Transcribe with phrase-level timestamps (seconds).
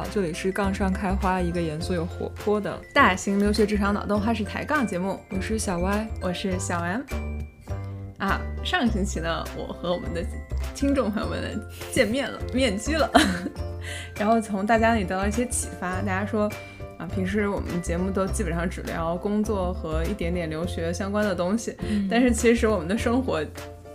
[0.00, 5.20] 好，这里是杠上开花，一个严肃又活泼的大型留学职场脑洞花式抬杠节目。
[5.28, 7.02] 我是小 Y，我是小 M。
[8.16, 10.24] 啊，上个星期呢，我和我们的
[10.74, 11.60] 听众朋友们
[11.92, 13.10] 见面了，面基了，
[14.16, 16.00] 然后从大家那里得到一些启发。
[16.00, 16.50] 大家说
[16.96, 21.76] 啊，平时我们节目都基本上只聊工作和一点点留学相关的东西，
[22.10, 23.44] 但是其实我们的生活。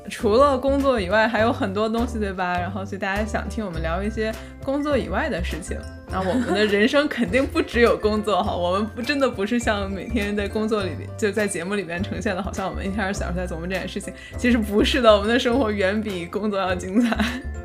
[0.09, 2.58] 除了工作以外，还有很多东西，对吧？
[2.58, 4.34] 然后，所以大家想听我们聊一些
[4.64, 5.78] 工作以外的事情。
[6.15, 14.13] 那我们的人生肯定不只有工作哈，我们不真的不是像每天在工作里就在节目里面呈现的，好像我们一天二十四小时在琢磨这件事情。
[14.38, 17.17] 其实不是的，我们的生活远比工作要精彩。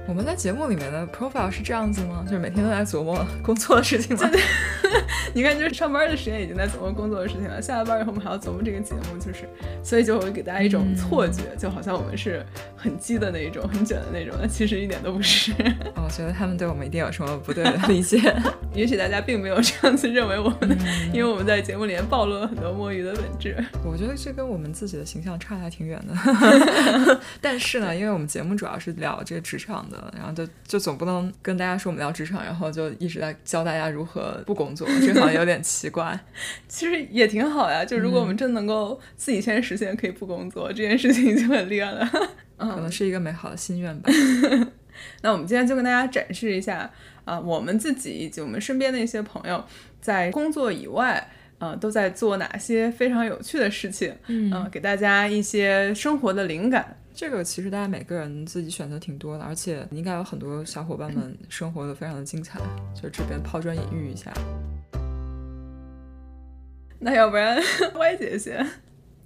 [0.09, 2.24] 我们在节目里面的 profile 是这样子吗？
[2.26, 4.28] 就是每天都在琢磨工作的事情吗？
[5.32, 9.48] 你看，就是上班的时间已经在琢磨工作的事情了，下了班以后我们还要琢磨这个节目，就是，
[9.84, 15.52] 所以就会给大家一种错觉，就好像我们是很鸡的那一种，很卷的那种，那其实一点都不是。
[15.95, 18.18] 我觉得他们对我们一定有什么不对的理解，
[18.74, 20.79] 也许大家并没有这样子认为我们，
[21.13, 23.57] 因为我们在节目里面暴露了很多摸鱼的本质。
[23.85, 27.21] 我觉得这跟我们自己的形象差的还挺远的。
[27.41, 29.99] 但是呢，因为我们节目主要是聊这个职场的。
[30.16, 36.19] 然后就就总不能跟大家说我们聊职场，然后就一直在教大家如何不工作，这好像有点奇怪。
[36.69, 42.09] 其实也挺好呀，就如果我们真能够自己先实现可以不工作，这件事情已经很厉害了。
[42.59, 44.10] 可能是一个美好的心愿吧。
[45.23, 46.91] 那我们今天就跟大家展示一下
[47.24, 49.65] 啊，我们自己以及我们身边的一些朋友
[50.01, 54.15] 在工作以外，呃，都在做哪些非常有趣的事情。
[54.26, 56.96] 嗯，给大家一些生活的灵感。
[57.13, 62.59] 这个其实大家每个人自己选择挺多的，而且应该有很多小伙伴们生活的非常的精彩，
[62.95, 64.32] 就这边抛砖引玉一下。
[66.98, 67.60] 那要不然
[67.97, 68.66] 歪姐先？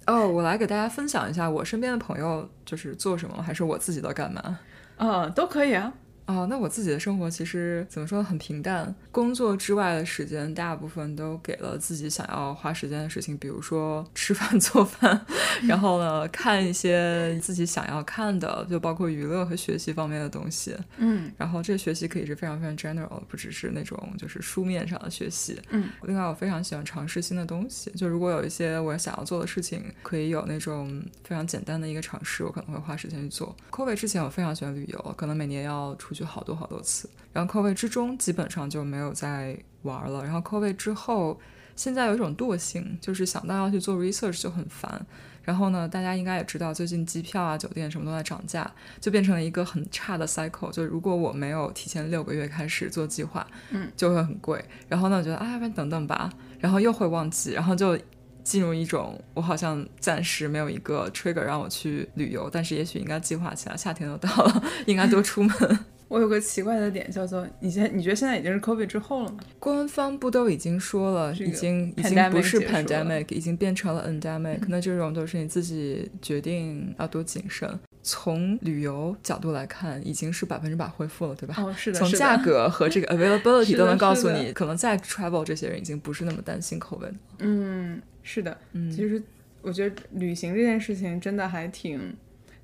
[0.07, 4.59] 哦，我来给大家分享一下我身边的朋友就是做什么，还是我自己在干嘛？
[4.97, 5.93] 啊，都可以啊。
[6.25, 8.93] 哦，那我自己的生活其实怎么说很平淡。
[9.11, 15.23] 工作之外的时间，大部分都给了自己想要花时间的事情，比如说 吃饭做饭，
[15.67, 20.75] 然后呢看一些自己想要看的，就包括娱乐和学习方面的东西。
[20.97, 25.61] 嗯，然后这学习可以是非常非常 general，不只是那种就是书面上的学习。
[25.69, 33.55] 嗯，另外我非常喜欢尝试新的东西，就如果有一些我想要做的事情，可以有那种非常简单的一个尝试，我可能会花时间去做。
[33.69, 36.14] COVID 之前我非常喜欢旅游，可能每年要出。
[36.15, 40.23] 就好多好多次，然后 COVID 之中基本上就没有再玩了。
[40.23, 41.39] 然后 COVID 之后，
[41.75, 45.05] 现在有一种惰性，就是想到要去做 research 就很烦。
[45.43, 50.71] 然后呢，大家应该也知道，最近机票啊、酒店什么都在涨价，就变成了一个很差的 cycle。
[50.71, 54.63] 就如果我没有提前六个月开始做计划，嗯，就会很贵。
[54.87, 57.99] 然后呢，我觉得啊，要不然等等吧，然后又会忘记，然后就。
[58.45, 63.75] 进入一种，我好像暂时没有一个 trigger 让我去旅游，但是也许应该计划起来。
[63.75, 65.79] 夏天都到了，应该多出门。
[66.07, 69.37] 我有个奇怪的点，叫做你现你觉得现在已经是 COVID 之后了吗？
[69.59, 74.59] 官方不都已经说了，已经已经不是 pandemic，已经变成了 endemic。
[74.67, 77.79] 那这种都是你自己决定要多谨慎。
[78.03, 81.55] 从旅游角度来看，已经是百分之百恢复了，对吧？
[81.57, 81.97] 哦，是的。
[81.97, 87.13] 从价格和这个 availability 都能告诉你，可能在 travel 这些人已经不是那么担心 COVID。
[87.39, 88.01] 嗯。
[88.27, 89.21] 是的，嗯，其实
[89.61, 92.15] 我觉得旅行这件事情真的还挺，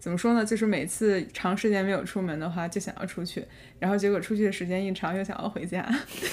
[0.01, 0.44] 怎么说呢？
[0.44, 3.45] 就是每次长时间没有出门的话，就想要出去。
[3.81, 5.84] 然后结果出去的时间一长，又想要回家，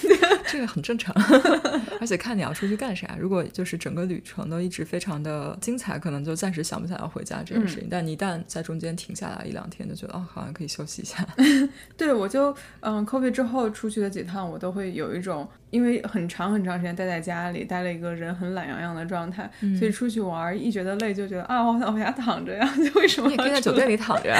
[0.46, 1.14] 这个很正常。
[1.98, 3.16] 而且看你要出去干啥。
[3.18, 7.88] 如果就是整个旅程都一直非常的精彩，可能就暂时想不想要回家这件事情。
[7.90, 11.26] 但你一旦在中间停下来一两天，就觉得哦，好像可以休息一下。
[11.96, 22.70] 对，我就嗯，COVID 之后出去的几趟，我都会有一种，因为很长很长时间待在家里，待了一个人很懒洋洋的状态，所以出去玩一觉得累，就觉得啊，我想回家躺着呀。
[22.76, 23.30] 就为什么？
[23.30, 24.38] 你可以在酒店里躺着呀，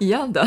[0.00, 0.44] 一样的。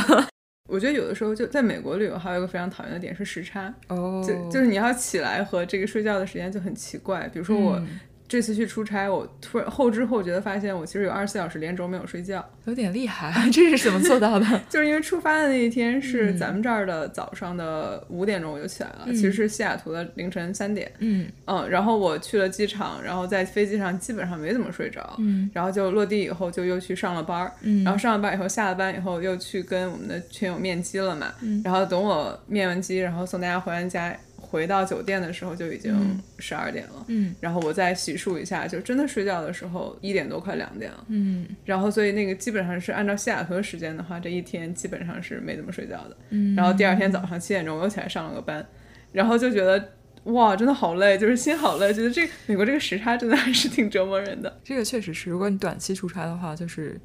[0.68, 7.28] 我觉得有的时候就在美国旅游，还有一个非常讨厌的点是时差，就就是你要起来和这个睡觉的时间就很奇怪。
[7.34, 7.82] 比如说我。
[8.28, 13.34] 这次去出差，我突然后知后觉的发现，我其实有二十四小时连轴没有睡觉，有点厉害。
[13.52, 14.46] 这是怎么做到的？
[14.70, 20.92] 就是因为出发的那一天是咱们这儿的早上的五点钟我就起来了，其实是西雅图的凌晨三点。
[21.00, 25.16] 嗯嗯，然后我去了机场，然后在飞机上基本上没怎么睡着。
[25.20, 27.52] 嗯，然后就落地以后就又去上了班儿。
[27.62, 31.34] 嗯，然后上了班以后下了班以后又去跟我们的群友面基了嘛。
[31.42, 34.14] 嗯，然后等我面完基，然后送大家回完家。
[34.50, 35.94] 回到酒店的时候就已经
[36.40, 48.66] 十二点了，嗯，然后我再洗漱一下，就真的睡觉的时候一点多快两点了，嗯，然后所以那个基本上是按照西雅图的时间的话，这一天基本上是没怎么睡觉的，嗯，然后第二天早上七点钟我又起来上了个班，
[49.12, 49.92] 然后就觉得
[50.24, 54.60] 哇，真的好累，就是心好累，觉得这美国这个时差真的还是挺折磨人的。
[54.64, 57.00] 这个确实是，如果你短期出差的话，就是。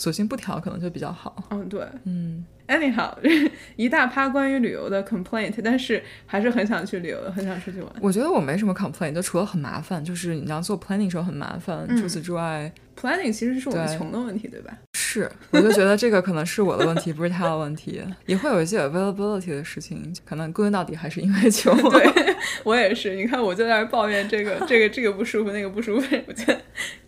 [0.00, 1.48] 索性不调可能就比较好。
[1.50, 2.46] 嗯，对，嗯。
[2.68, 3.14] Anyhow，
[3.76, 7.90] 一大趴关于旅游的 complaint，但是还是很想去旅游，很想出去玩。
[8.00, 11.88] 我觉得我没什么 complaint，就除了很麻烦，就是你要做 planning 时候很麻烦。
[11.96, 14.76] 除此之外，planning 其实是我们穷的问题，对吧？
[14.92, 18.02] 是，我就觉得这个可能是我的问题，不是他的问题。
[18.26, 21.74] 也会有一些 availability 的事情，可能归根到底还是因为穷。
[21.90, 26.16] 对我也是，你看我就在那抱怨这个这个这个不舒服，那个不舒服。
[26.26, 26.60] 我觉得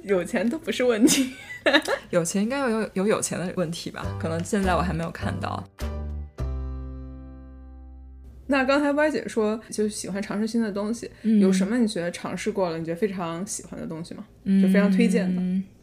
[0.03, 1.35] 有钱都不是问题。
[2.09, 4.03] 有钱应该有有有钱的问题吧？
[4.19, 5.50] 可能现在我还没有看到。
[8.47, 11.09] 那刚才歪姐说就喜欢尝试新的东西，
[11.41, 14.25] 有什么你觉得尝试过了你觉得非常喜欢的东西吗？
[14.61, 15.41] 就非常推荐的。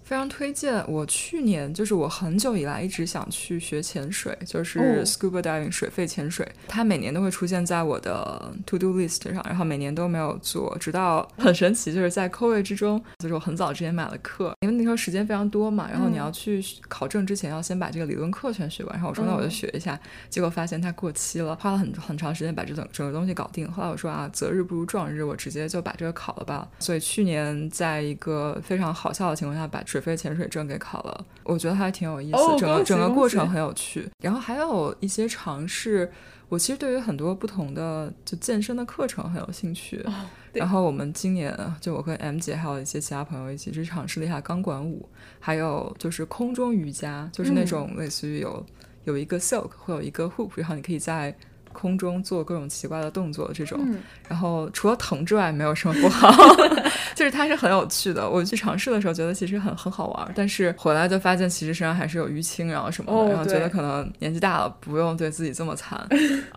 [0.07, 0.81] 非常推荐。
[0.87, 6.49] 我去年就是我很久以来一直想去学潜水，就是 scuba diving 水肺潜水。
[6.65, 10.77] 它每年都会出现在我的 to do list 上，然后每年都没有做。
[10.79, 15.89] 直到很神奇，就是在 COVID 之中，就是我很早之前买了课，因为那时候时间非常多嘛。
[15.91, 18.93] 然后你要去考证之前，要先把这个理论课全学完。
[18.93, 19.99] 然后我说那我就学一下，
[20.29, 23.69] 结果发现它过期了，花了很很长时间把这整整个东西搞定。
[23.69, 26.65] 后来我说啊，择日不如撞日，我直接就把这个考了吧。
[26.79, 29.83] 所以去年在一个非常好笑的情况下把。
[29.97, 34.07] 水肺潜水证给考了，我觉得还挺有意思，整个整个过程很有趣。
[34.21, 36.11] 然后还有一些尝试，
[36.49, 40.05] 我其实对于很多不同的就健身的课程很有兴趣。
[40.53, 45.09] 然后我们今年就我跟 M 姐还有一些其他朋友一起去尝试了一下钢管舞，
[45.39, 48.63] 还有就是空中瑜伽，就是那种类似于有
[49.05, 51.35] 有一个 silk 会有一个 hoop，然后你可以在。
[51.77, 53.79] 空中做各种奇怪的动作，这种，
[54.27, 56.27] 然后除了疼之外没有什么不好，
[57.13, 58.27] 就是它是很有趣的。
[58.27, 66.07] 我去尝试的时候觉得其实很很好玩，但是回来就发现其实身上还是有淤青，然后什么的，然后觉得可能年纪大了不用对自己这么惨。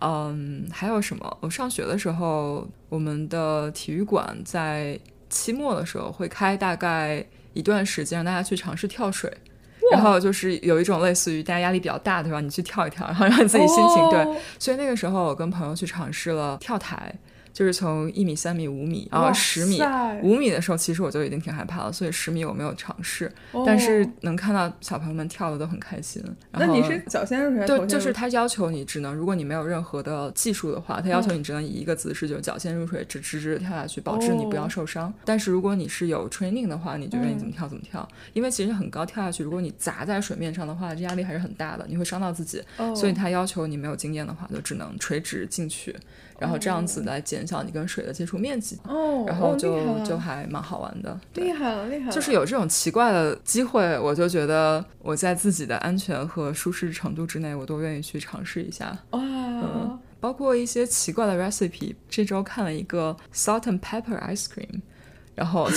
[0.01, 1.39] 嗯，还有什么？
[1.41, 9.31] 我上学的时候，我们的体育馆在期末的时候会开大概一段时间，让大家去尝试跳水。
[9.93, 12.41] 然后就是有一种类似于大家压力比较大，的时候？
[12.41, 14.27] 你去跳一跳，然后让自己心情对。
[14.59, 17.13] 所以那个时候我跟朋友去尝试了跳台。
[17.53, 19.81] 就是从一米、三米、五米，然后十米、
[20.23, 23.31] 五米的时候，其实我就已经挺害怕了，所以十米我没有尝试。
[23.67, 26.23] 但是能看到小朋友们跳的都很开心。
[26.53, 27.67] 那你是脚先入水？
[27.67, 35.13] 对，就是他要求你只能，如果你没有任何的技术的话，他要求你只能以一个姿势，就是脚先入水，直直直跳下去，保证你不要受伤。
[35.25, 38.09] 但是如果你是有 training 的话，你就愿意怎么跳怎么跳。
[38.33, 42.63] 因为其实很高跳下去，如果你砸在水面上的话，这压力还是很大的，你会伤到自己。
[42.95, 45.95] 所以他要求你没有经验的话，就只能垂直进去。
[46.41, 58.97] 然后这样子来减小你跟水的接触面积，哦，然后就就还蛮好玩的，厉害了，厉害了，就是有这种奇怪的机会，我就觉得我在自己的安全和舒适程度之内，我都愿意去尝试一下。
[59.11, 64.81] 哇，嗯，包括一些奇怪的 recipe，这周看了一个 salt and pepper ice cream。
[65.41, 65.77] 然后就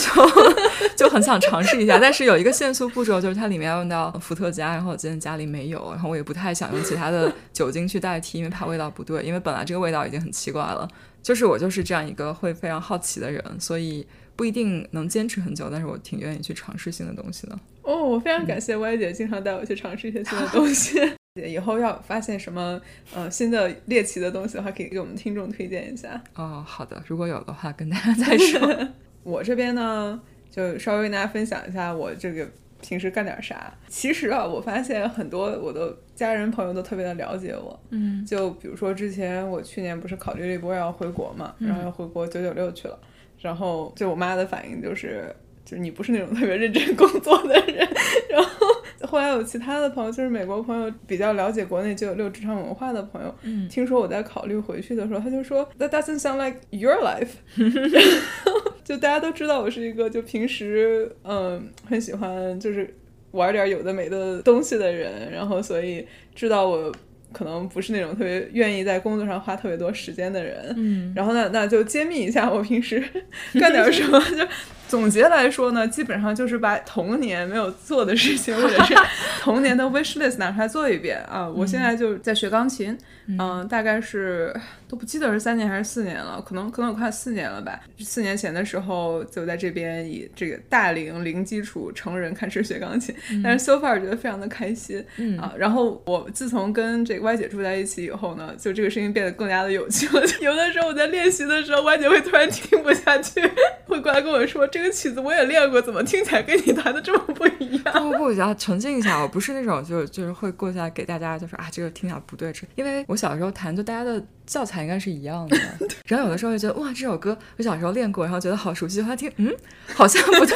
[0.98, 10.86] 就很想尝试一下，但是有一个限速步骤，就是它里面要用到伏特加，然后我今天家里没有，然后我也不太想用其他的酒精去代替，因为怕味道不对，因为本来这个味道已经很奇怪了。
[11.21, 14.06] 就是我就是这样一个会非常好奇的人，所以
[14.36, 17.57] 不一定能坚持很久，但是我挺愿意去尝试新的东西的。
[17.83, 21.00] 哦，我非常感谢歪姐经常带我去尝试一些新的东西。
[21.48, 22.80] 以后要发现什么
[23.15, 26.21] 呃新的猎奇的东西的话，可以给我们听众推荐一下。
[26.36, 28.60] 哦，好的，如果有的话跟大家再说。
[29.24, 32.48] 我这边呢，就稍微跟大家分享一下我这个
[32.81, 33.74] 平时干点啥。
[33.88, 37.80] 其实啊，我发现很多我的家人朋友都特别的了解我。
[37.89, 43.00] 嗯，就比如说之前我去年不是考虑了一波要回国嘛，然后要回国九九六去了，
[43.39, 45.34] 然后就我妈的反应就是。
[45.65, 47.77] 就是你不是那种特别认真工作的人，
[48.30, 48.68] 然后
[49.08, 57.30] 后来有其他的朋友，就是美国朋友比较了解国内九九六职场文化的朋友，嗯，听说我在考虑回去的时候，他就说 That doesn't sound like your life。
[58.84, 62.94] 就大家都知道我是一个就平时嗯很喜欢就是
[63.32, 66.92] 玩点有的没的东西的人，然后所以知道我
[67.32, 73.04] 可能不是那种特别愿意在工作上花特别多时间的人，嗯，然后那那就揭秘一下我平时
[73.60, 74.48] 干点什么 就。
[74.93, 78.93] 总结来说呢，基本上就是把童年没有做的事情，或者是
[79.41, 81.50] 童年的 wish list 拿出来做一遍啊。
[81.50, 82.95] 我现在就在学钢琴，
[83.27, 84.55] 嗯，大概是
[84.88, 87.79] 都不记得是三年还是四年了，可能可能有快四年了吧。
[88.01, 95.03] 四年前的时候就在这边以这个大龄零基础成人开始学钢琴，但是 so far 觉得非常的开心
[95.39, 95.55] 啊。
[95.57, 100.21] 然后我自从跟这个歪姐住在一起以后呢，就这个事情变得更加的有趣了。
[100.39, 103.41] 有的时候我在练习的时候，歪姐会突然听不下去，
[103.88, 104.83] 会过来跟我说这。
[104.83, 107.94] 这个曲子我也练过，怎么听起来跟你弹的这么不一样？
[107.94, 115.58] 不不不，要澄清一下，我不是那种就就是会过下来给大家就是啊，这个听起来不对，这因为我小时候弹，就大家的教材应该是一样的。
[116.06, 119.54] 然后有的时候会觉得哇，这首歌我小时候练过，然后觉得好熟悉，后来听，嗯，
[119.94, 120.56] 好像不对。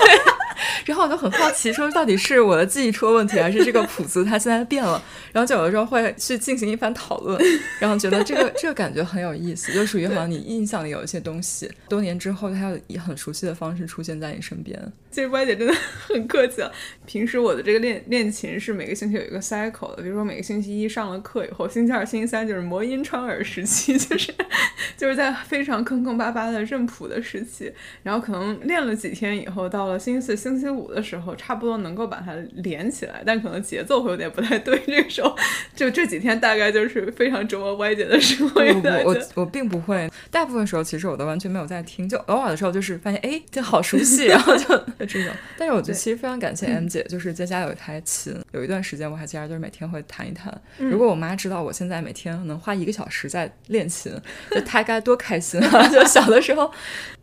[0.85, 5.01] 然后我就很好奇，说到底是我的记忆出了问题，还是这个谱子它现在变了？
[5.31, 7.41] 然后就有的时候会去进行一番讨论，
[7.79, 14.77] 然后觉得这个这个感觉很有意思，就属于好像你印象里有一些东西，多年之后它以很熟悉的方式出现在你身边。
[15.17, 16.71] 其实歪姐真的很客气啊。
[17.07, 24.31] 平时我的这个练练琴是每个星期有一个 cycle 的，比如说每个星期一上了课以后，星期二、星期三就是魔音穿耳时期，就是
[24.95, 34.79] 就是在非常坑坑巴巴的认谱的时期，然后可能练了几天以后，到了星期四、星期五的时候，差不多能够把它连起来，但可能节奏会有点不太对。
[34.85, 35.35] 这个时候，
[35.75, 38.61] 就这几天大概就是非常折磨歪姐的时候。
[39.03, 45.33] 我我 我并不会，大部分时候其实我都完全没有在听，就偶尔的时候就是发现哎，这好熟悉，然后就这种。
[45.57, 50.55] 但是我觉得其实非常感谢 M 姐，就是在家有一台琴，有一段时间我还记得就是每天会弹一弹。
[50.77, 54.13] 如果我妈知道我现在每天能花一个小时在练琴，
[54.51, 55.87] 就她该多开心啊！
[55.89, 56.71] 就小的时候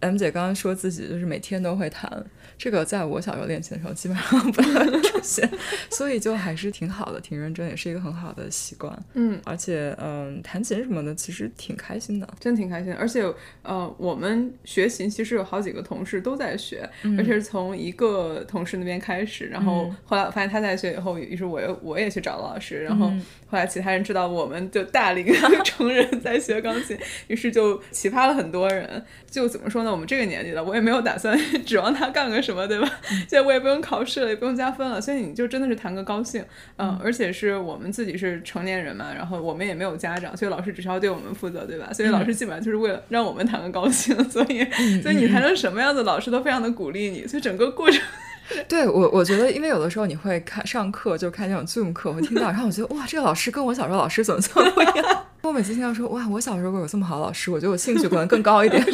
[0.01, 2.25] ，M 姐刚刚说自己就是每天都会弹。
[2.57, 5.49] 这个在我小时候练琴的时候基本上不会出现，
[5.91, 8.97] 所以就还是挺好的，挺认真，也是一个很好的习惯。
[9.15, 12.93] 嗯，而且嗯，弹琴什么的其实挺开心的，真挺开心。
[12.95, 13.23] 而且
[13.63, 23.13] 呃，我们学琴其实有好几个同事都在学，而且是从一个同事那边开始，然后后来我发现他在学以后，于是我又我也去找了老师，然后
[23.55, 25.33] 后来其他人知道我们就大龄
[25.63, 29.01] 成人在学钢琴，于是就启发了很多人。
[29.31, 29.91] 就怎么说呢？
[29.93, 32.89] 我们这个年纪了，我也没有打算 指望他干个什么，对吧？
[33.09, 36.45] 现在我也不用考试了，也不用加分了，所以你就真的是弹个高兴，
[36.79, 41.93] 嗯，而且是我们自己是成年人嘛，然后我们也没有家长，所以老师只需要对我们负责，对吧？
[41.93, 44.65] 所以老师基本上就是为了让我们弹个高兴， 所以，
[45.01, 48.01] 所以你弹成什么样子，老师都非常的鼓励你，所以整个过程，
[48.69, 55.27] 对我，我觉得，因为有的时候你会看上课，就看那种 Zoom 课，会听到，然后我觉得哇，这个老师跟我小时候老师怎么这么不一样？
[55.43, 58.85] 我每次听到说哇，我小时候有这么好的老师，我觉得我兴趣可能更高一点。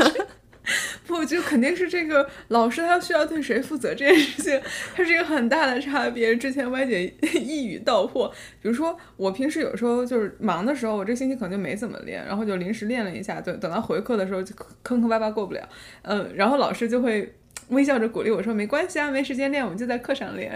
[1.07, 4.61] 不，就肯定是这个老师他需要对谁负责这件事情，
[4.95, 6.37] 它是一个很大的差别。
[6.37, 8.29] 之前歪姐一语道破，
[8.63, 14.55] 比如说我平时有时候就是忙的时候，我这星期可能就没怎么练，然后就临时练了一下，等等到回课的时候就
[14.85, 15.69] 坑坑巴巴过不了，
[16.03, 17.35] 嗯，然后老师就会
[17.71, 20.55] 微笑着鼓励我说没关系啊，没时间练，我们就在课上练。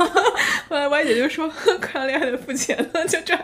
[0.68, 1.48] 后来歪姐就说
[1.80, 3.38] 课上练还得付钱呢，就这，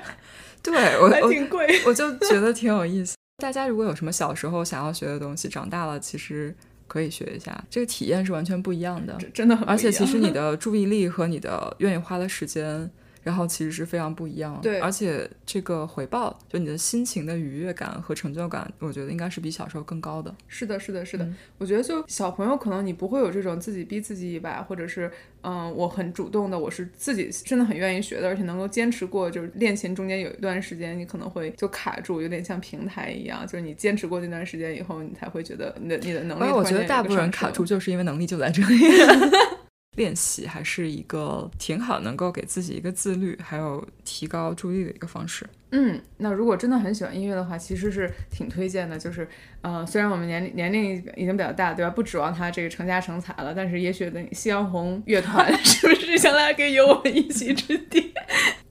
[0.62, 3.16] 对我还挺贵，我就觉得挺有意思。
[3.42, 6.54] 大家如果有什么小时候想要学的东西，长大了其实
[6.86, 9.56] 可以学一下，这个体验是完全不一样的，真的。
[9.66, 12.90] 而且其实你 的注意力和你的愿意花的时间。
[13.22, 20.34] 然后其实是非常不一样，对，而且这个回报，就你的心情的愉悦感和成就感，我觉得应该是比小时候更高的。
[20.48, 21.28] 是的，是的，是的。
[21.58, 25.10] 我觉得就小朋友可能你不会有这种自己逼自己一把，或者是
[25.42, 36.50] 嗯，我很主动的，我是自己真的很愿意学的，而且能够坚持过，就是练琴中间有一段时间你可能会就卡住，有点像平台一样，就是你坚持过那段时间以后，你才会觉得你的你的能力。
[36.52, 38.76] 我觉得大部分人卡住就是因为能力就在这里。
[39.96, 45.46] 练习还是一个挺好，能够给自己一个自律，还有提高注意力的一个方式。
[45.70, 48.98] 嗯，那如果真的很喜欢音乐的话，其实是挺推荐的。
[48.98, 49.28] 就是，
[49.60, 51.90] 呃，虽然我们年龄年龄已经比较大，对吧？
[51.90, 58.12] 不指望他这个成家成才了，但是也许的夕阳红乐团 是不是将来可以有我们一席之 地？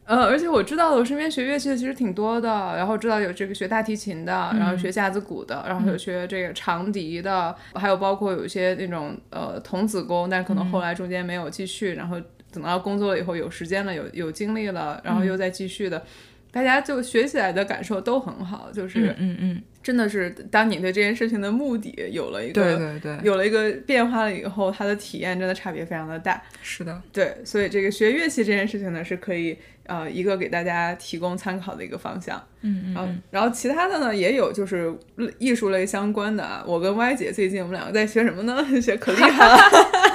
[0.06, 12.18] 呃，而且我知道我身边学乐器的其实挺多的，然后知道有这个学大提琴的，然后学架子鼓的，然后有学这个长笛的，还有包括有一些那种呃童子功，但可能后来中间没有继续，然后
[12.52, 16.04] 等到工作了以后有时间了，有有精力了，然后又再继续的，
[16.52, 19.62] 大家就学起来的感受都很好，就是嗯嗯。
[19.84, 26.40] 真的是，当你对这件事情的目的有了一个，对对对，有了一个变化了以后，它的体验真的差别非常的大。
[26.62, 32.40] 是的，对，所以这个学乐器这件事情呢，是可以呃一个给大家提供参考的一个方向。
[32.62, 33.20] 嗯嗯。
[33.32, 34.96] 然后其他的呢，也有就是
[35.40, 36.64] 艺术类相关的啊。
[36.68, 38.64] 我跟歪姐最近我们两个在学什么呢？
[38.80, 39.58] 学可厉害了。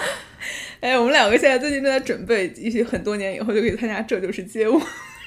[0.79, 4.79] 哎，我们两个现在最近正在准备，也许很多年以后就可以参加《这就是街舞》。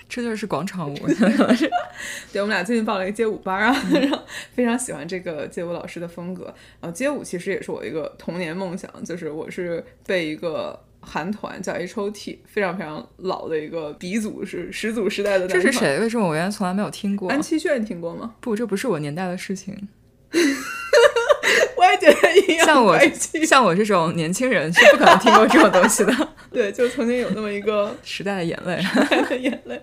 [0.09, 0.97] 这就是广场舞，
[2.33, 4.19] 对，我们俩最近报了一个街舞班啊， 然后
[4.53, 6.45] 非常喜欢这个街舞老师的风格。
[6.81, 15.47] 然后街舞其实也是我一个童年梦想，就是我是被一个韩团叫 H O T，非常非常老的一个鼻祖，是始祖时代的。
[15.47, 15.99] 这是谁？
[15.99, 17.29] 为什么我原来从来没有听过？
[17.29, 18.33] 安七炫，你听过吗？
[18.39, 19.87] 不，这不是我年代的事情。
[22.65, 22.99] 像我
[23.45, 26.13] 像我这种年轻人是不可能听过这种东西的。
[26.51, 29.81] 对，就曾经有那么一个时代的眼泪，时代的眼泪。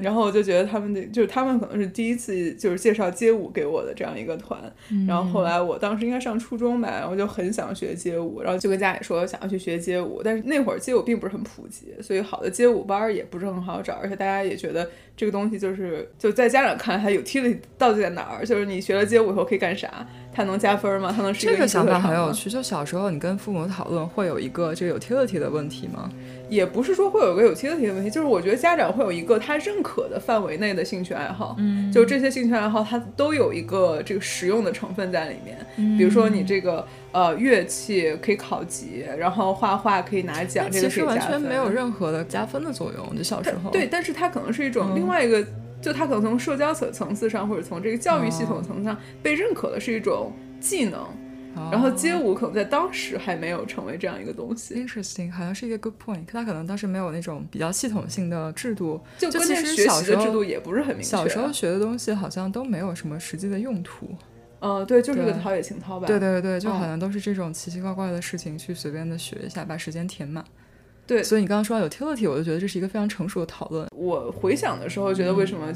[0.00, 4.60] 然后我就觉得他们的就是他们可能是第一次就是介绍街舞给我的这样一个团。
[5.06, 20.06] 然后后来我当时应该上初中吧，然后就很想学街舞，然后就跟家里说想要去学街舞，但是那会儿街舞并不是很普及，所以好的街舞班也不是很好找，而且大家也觉得这个东西就是就在家长看来它有 utility 到底在哪儿，就是你学了街舞以后可以干啥？
[20.34, 21.12] 它能加分吗？
[21.14, 22.48] 它能是这个想法很有趣。
[22.48, 26.10] 就小时候你跟父母讨论会有一个这个 utility 的问题吗？
[26.52, 35.56] 也不是说会有个有 utility 的问题，就是我觉得家长会有一个他认可的范围内的兴趣爱好，嗯，就这些兴趣爱好它都有一个这个实用的成分在里面。
[35.96, 43.16] 比如说你这个呃乐器可以考级，然后画画可以拿奖，这个其实完全没有任何的加分的作用。
[43.16, 45.42] 就小时候对，但是它可能是一种另外一个。
[45.80, 51.00] 就它可能从社交层层次上，或者从这个教育系统层上被认可的是一种技能，
[51.54, 54.74] 然后街舞可能在当时还没有成为这样一个东西。
[54.74, 56.24] Interesting，好像是一个 good point。
[56.26, 61.10] 他可能当时没有那种比较系统性的制度，就其实学习的制度也不是很明确。
[61.10, 64.08] 小时候学的东西好像都没有什么实际的用途。
[64.60, 66.06] 嗯，对，就是个陶冶情操吧。
[66.06, 70.44] 对对对，就好像都是这种奇奇怪怪的事情去随便的学一下，把时间填满。
[71.06, 73.88] 对，所以你刚刚说到 utility，我就觉得这是一个非常成熟的讨论。
[73.96, 75.72] 我回想的时候，觉得为什么？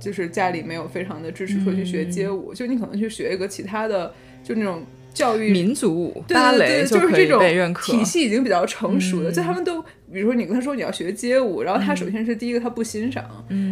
[0.00, 4.82] 就是家里没有非常的支持说去学街舞，就你可能去学一个其他的，就那种
[5.14, 9.82] 教育民族舞、芭蕾，就是这种体系已经比较成熟的，就他们都。
[10.12, 13.24] 比如说你跟他说你要学街舞，然后他首先是第一个他不欣赏，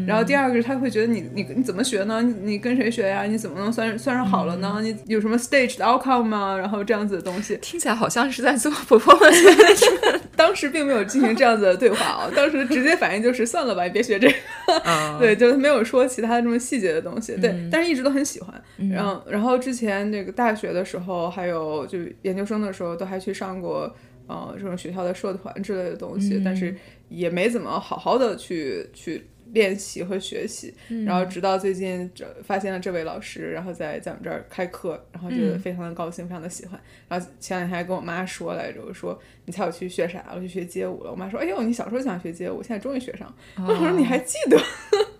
[0.06, 2.22] 然后第二个是他会觉得你你你怎么学呢？
[2.22, 3.24] 你你跟谁学呀？
[3.24, 4.80] 你怎么能算算是好了呢？
[4.82, 6.56] 你有什么 stage 的 outcome 吗？
[6.56, 14.34] 然后这样子的东西听起来好像是在做 performance， 当时并没有进行这样子的对话啊，当时直接反应就是算了吧，你别学这个，
[15.20, 18.60] 对，就是没有说其他这么细节的东西，对，但是一直都很喜欢。
[18.90, 23.94] 然后然后之前那个大学的时候，还有就研究生的时候，都还去上过。
[24.26, 26.75] 呃，这种学校的社团之类的东西，但是
[27.09, 30.73] 也没怎么好好的去去练习和学习。
[31.05, 36.81] 然后直到最近这发现了这位老师，然后在在我们这儿开课，然后觉得非常的高兴，非常的喜欢。
[37.09, 40.25] 然后前两天还跟我妈说来着，我说你猜我去学啥？
[40.35, 41.11] 我去学街舞了。
[41.11, 43.35] 我妈说，哎呦，你小时候想学街舞，现在终于学上。
[43.59, 44.59] 我说你还记得？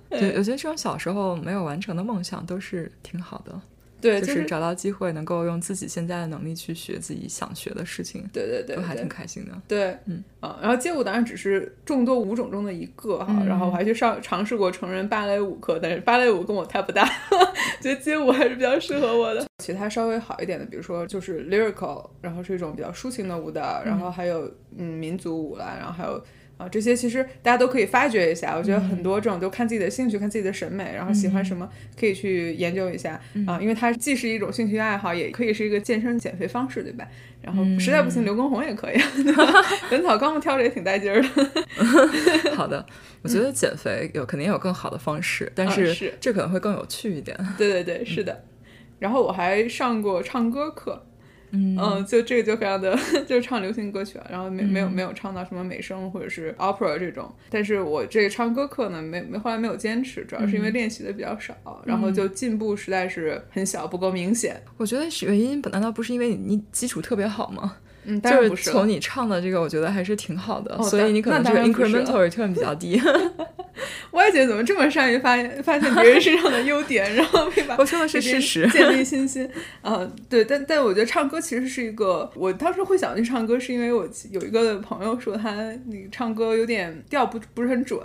[0.09, 3.61] 对， 我觉得这种小时候没有完成的梦想都是挺好的。
[4.03, 9.53] 对，就是找到机会能够用自己现在的能力去学自己想学的事情，对对对，都还挺开心的。
[9.67, 17.09] 对，嗯啊，然后街舞当然只是众多舞种中的一个哈，然后我还去上尝试过成人芭蕾舞课，但是芭蕾舞跟我太不搭，
[17.81, 19.47] 觉得街舞还是比较适合我的。
[19.59, 26.23] 其他稍微好一点的，比如说就是 lyrical，然后是一种比较抒情的舞蹈，然后还有嗯民族舞啦，然后还有。
[26.63, 28.57] 啊，这些其实大家都可以发掘一下。
[28.57, 33.59] 我觉得很多这种都看自己的兴趣，看自己的审美，然后喜欢什么可以去研究一下啊。
[33.61, 37.07] 因为它既是一种兴趣爱好，也可以是一个健身减肥方式，对吧？
[37.43, 38.97] 然后实在不行，刘畊宏也可以，
[39.91, 41.29] 本草纲目挑着也挺带劲儿的。
[42.55, 42.87] 好的，
[43.23, 47.37] 我觉得减肥有肯定有更好的方式，但是这可能会更有趣一点。
[47.59, 48.45] 对对对，是的。
[49.01, 51.05] 然后我还上过唱歌课。
[51.53, 52.97] 嗯就这个就非常的
[53.29, 64.61] 就是唱流行歌曲啊，然后没没有没有唱到什么美声或者是 opera 这种，但是我这个唱歌课呢没没后来没有坚持，主要是因为练习的比较少，然后就进步实在是很小，不够明显。
[64.79, 67.77] 我觉得原因难道不是因为你你基础特别好吗？
[68.05, 73.01] 嗯，就是从你唱的这个，我觉得还是挺好的，所以你可能这个 incremental return 比较低。
[74.13, 79.49] 歪姐怎么这么善于发发现别人身上的优点，然后把我说的是事实，建立信心。
[79.81, 85.53] 啊，对，但但我觉得唱歌其实是一个，我当时会想去唱歌，是因为我有一个朋友说他
[85.87, 87.99] 那个唱歌有点调不不是很准。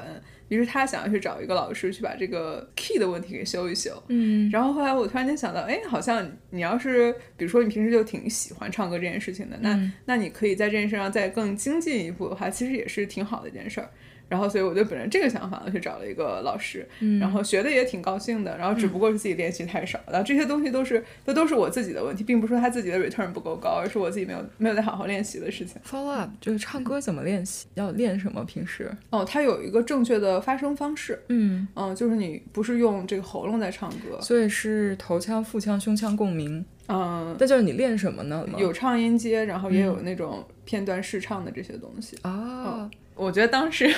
[0.49, 13.89] 于是他想要去找一个老师去把这个 key 的问题给修一修，嗯，然后后来我突然间想到，哎，好像你要是比如说你平时就挺喜欢唱歌这件事情的，那那你可以在这件事上再更精进一步的话，其实也是挺好的一件事儿。
[14.29, 16.87] 然后，所以我就本着这个想法去找了一个老师，
[17.19, 18.57] 然后学的也挺高兴的。
[18.57, 25.81] 然后只不过是自己练习太少然后，这些东西都是，这都是我自己的问题，并不是说他自己的 return 不够高，而是我自己没有没有在好好练习的事情。
[25.85, 28.43] Follow up 就是唱歌怎么练习，要练什么？
[28.45, 36.63] 平时哦，它有一个正确的发声方式，嗯嗯，就是你不是用这个喉咙在唱歌，所以是头腔、腹腔、胸腔共鸣。
[36.87, 38.45] 嗯，那就是你练什么呢？
[38.57, 42.89] 有唱音阶，然后也有那种片段试唱的这些东西啊。
[43.17, 43.93] 我觉得当时。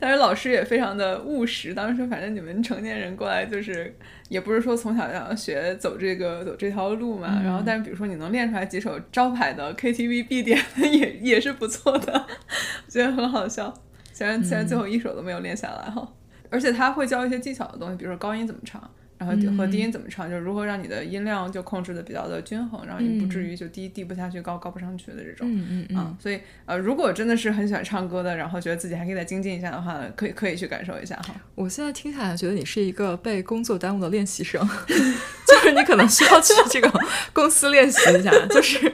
[0.00, 3.96] 当时老师也非常的务实，当时反正你们成年人过来就是，
[4.28, 7.40] 也不是说从小就要学走这个走这条路嘛。
[7.44, 13.72] 然后，但是比如说你能练出来几首招牌的 KTV 必点，也也是不错的，我 觉得很好笑。
[14.12, 16.12] 虽然虽然最后一首都没有练下来哈，
[16.50, 18.82] 而且他会教一些技巧的东西，比如说高音怎么唱。
[19.18, 25.46] 然后和低音怎么唱，就是如何让你的音量就控制的比较的均衡，然后你不至于就低低不下去，高高不上去的这种。
[25.50, 31.34] 嗯嗯嗯啊，所以呃，如果真的是很喜欢唱歌的，然后觉得自己还可以再精进一下的话，可以可以去感受一下哈。
[31.54, 36.92] 我现在听下来觉得你是一个被工作耽误的练习生， 就是你可能需要去 这个
[37.32, 38.92] 公司练习一下，就是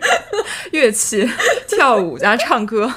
[0.73, 1.29] 乐器、
[1.69, 2.91] 跳舞加唱歌，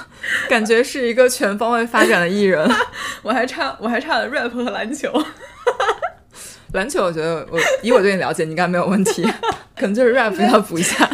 [0.49, 2.69] 感觉是一个全方位发展的艺人。
[3.21, 5.11] 我还差我还差了 rap 和篮球。
[6.77, 9.23] 篮球，我觉得我以我对你了解，你应该没有问题，
[9.75, 11.09] 可能就是 rap 要补一下。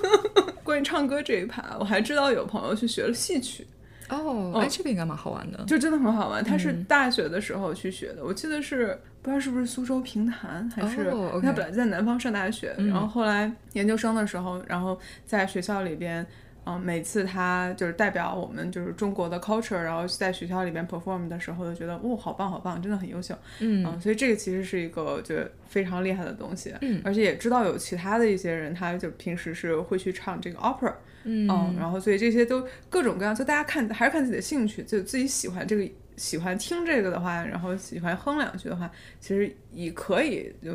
[0.62, 3.66] 关于唱歌这一趴，我还知道有朋友去学了戏曲。
[4.10, 6.44] 哦，哎，这个应该蛮好玩的，就真的很好玩。
[6.44, 11.10] 他是大学的时候去学的，我记得是不知道是不是苏州评弹，还是
[11.42, 16.26] 他本来在南方上大学，然后后来研究生的时候，然后在学校里边。
[16.68, 23.34] 嗯，每次他就是代表我们就是中国的 culture，然后在学校里边 perform 的时候，就觉得哦，好棒好棒，真的很优秀。
[23.60, 25.34] 嗯，所以这个其实是一个就
[25.66, 26.74] 非常厉害的东西。
[26.82, 30.92] 嗯，而且也知道有其他的一些人，他就平时是会去唱这个 opera。
[31.24, 31.46] 嗯，
[31.78, 40.72] 然后所以这些都各种各样，就大家看还是看自己的兴趣，就自己喜欢这个喜欢听这个的话，然后喜欢哼两句的话，其实也可以就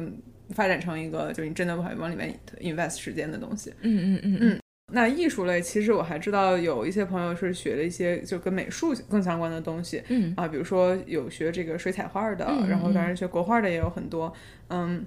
[0.50, 3.74] 发展成一个就是你真的往往里面 invest 时间的东西。
[3.82, 4.63] 嗯嗯嗯嗯。
[4.92, 10.34] 那艺术类，其实我还知道有一些朋友是学了一些就跟美术更相关的东西，嗯。
[10.36, 14.32] 啊，比如说有学这个水彩画的，然后当然学国画的也有很多，
[14.70, 15.06] 嗯。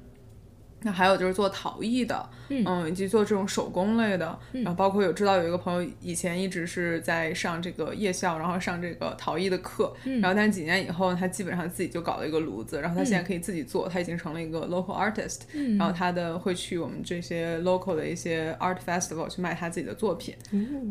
[0.86, 15.40] 那还有就是做陶艺的，嗯，以及做这种手工类的，然后包括有知道有一个朋友以前一直是在上这个夜校，然后上这个陶艺的课，然后但是几年以后他基本上自己就搞了一个炉子，然后他现在可以自己做，他已经成了一个 local artist，
[15.76, 20.36] 然后他的会去我们这些 local 的一些 art festival 去卖他自己的作品，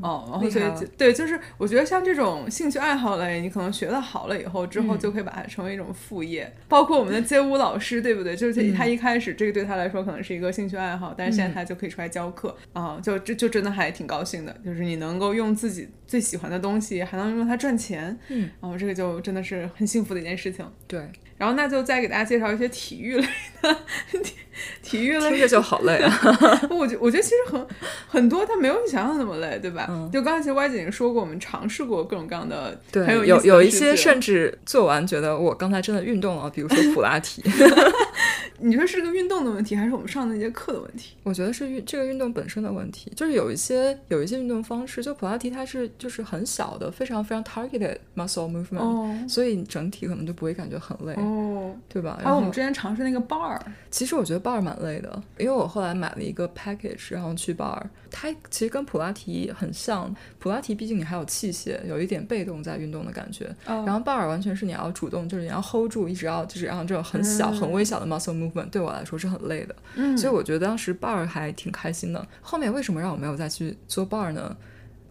[0.01, 0.65] 哦，然后所以
[0.97, 8.36] 对，就是我觉得像这种兴趣爱好类，你可能学的好了以后，之后就可以把它成为一种副业，包括我们的街舞老师，对不对？
[8.36, 9.84] 就是他一开始这个对他来。
[9.85, 12.55] 来说可能是一个兴趣爱好，但是现在他就可以出来教课。
[12.73, 20.65] 啊，就这就真的还挺高兴的，就是你能够用自己最喜欢的东西，还能用它赚钱，嗯，然后这个就真的是很幸福的一件事情。
[20.87, 20.99] 对，
[21.37, 23.27] 然后那就再给大家介绍一些体育类
[23.61, 23.77] 的，
[24.81, 26.11] 体 体育类听着就好累啊。
[26.69, 27.67] 我觉我觉得其实很
[28.07, 29.87] 很多，它没有你想象的那么累，对吧？
[30.11, 37.43] 就刚才其实歪姐已经说过，我们尝试过各种各样的，对，有有有一些甚至做完觉得我刚才真的运动了，比如说普拉提。
[38.57, 41.13] 你说是个运动的问题，还是我们上的那节课的问题？
[41.23, 52.17] 我觉得是运这个运动本身的问题，就是有一些有一些运动方式，就普拉提它是就是很小的，非常非常 targeted muscle movement，所以整体可能就不会感觉很累，哦，对吧？
[52.23, 53.59] 还有我们之前尝试那个 bar，
[53.91, 57.81] 其实我觉得 bar 蛮累的，因为我后来买了一个 package，然后去 bar，
[58.12, 68.69] 它其实跟普拉提很像，普拉提毕竟你还有器械，有一点被动在运动的感觉，然后 bar 完全是你要主动，就是你要 hold 住，一直要就是让这种很小很微小的 muscle movement。
[68.69, 72.27] 对我来说是很累的，嗯，所以我觉得当时 bar 还挺开心的。
[72.41, 74.55] 后面为什么让我没有再去做 bar 呢？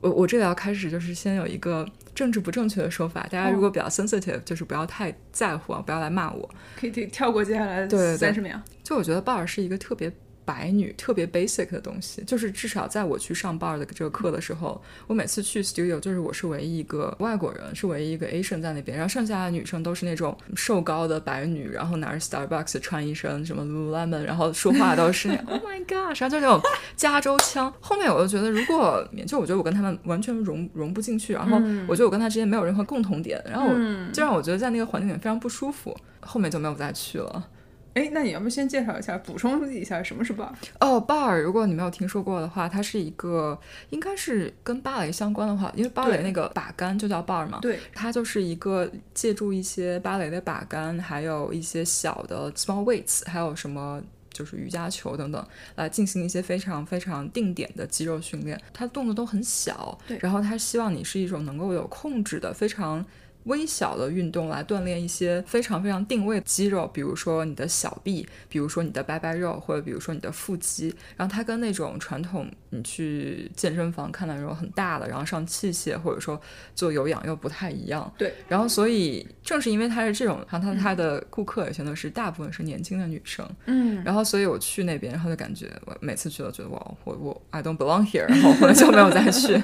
[0.01, 8.61] 我我这里要开始就是先有一个政治不正确的说法，大家如果比较 sensitive，就是不要太在乎啊，不要来骂我，可以跳过接下来的三十秒。
[8.83, 10.13] 就我觉得 bar 是一个特别。
[10.45, 26.61] 白女特别 basic 的东西，就是至少在我去上 bar 的这个课的时候，我每次去 studio，就是我是唯一一个外国人，是唯一一个 Asian 在那边，然后剩下的女生都是那种瘦高的白女，然后拿着 Starbucks 穿一身什么 Lululemon，然后说话都是 Oh my God，啥就那种
[26.97, 27.73] 加州腔。
[27.81, 31.57] 后面我就觉得，如果就我觉得我跟他们完全融融不进去，然后
[31.89, 33.69] 我觉得我跟他之间没有任何共同点，然后
[34.13, 37.49] 就让我觉得在那个环境里非常不舒服，后面就没有再去了。
[37.95, 40.49] 哎，那你要不先介绍一下，补充一下什么是 bar？
[40.81, 43.59] 哦，bar，如果你没有听说过的话，它是一个
[43.91, 47.61] 应该是跟芭蕾相关的话，因为芭蕾那个把杆就叫 bar 嘛。
[47.63, 54.03] 对，它就是一个借助一些芭蕾的把杆，还有一些小的 small weights，还有什么
[54.33, 58.61] 就是瑜伽球等等，来进行一些非常非常定点的肌肉训练。
[58.73, 63.07] 它动作都很小，对，然后它希望你是一种能够有控制的非常。
[63.45, 70.95] 微小的运动来锻炼一些非常非常定位肌肉，比如说你的小臂，比如说你的拜拜肉，或者比如说你的腹肌。
[71.17, 76.41] 然后它跟那种传统你去健身房看到那种很大的，然后上器械或者说
[76.75, 78.11] 做有氧又不太一样。
[78.17, 78.33] 对。
[78.49, 83.47] 然后所以正是因为它是这种，然后它它的顾客也全都是大部分是年轻的女生。
[83.67, 84.03] 嗯。
[84.03, 89.63] 然后所以我去那边，然后就感觉我每次去都觉得哇，我我 I don't belong here， 然后后来就没有再去。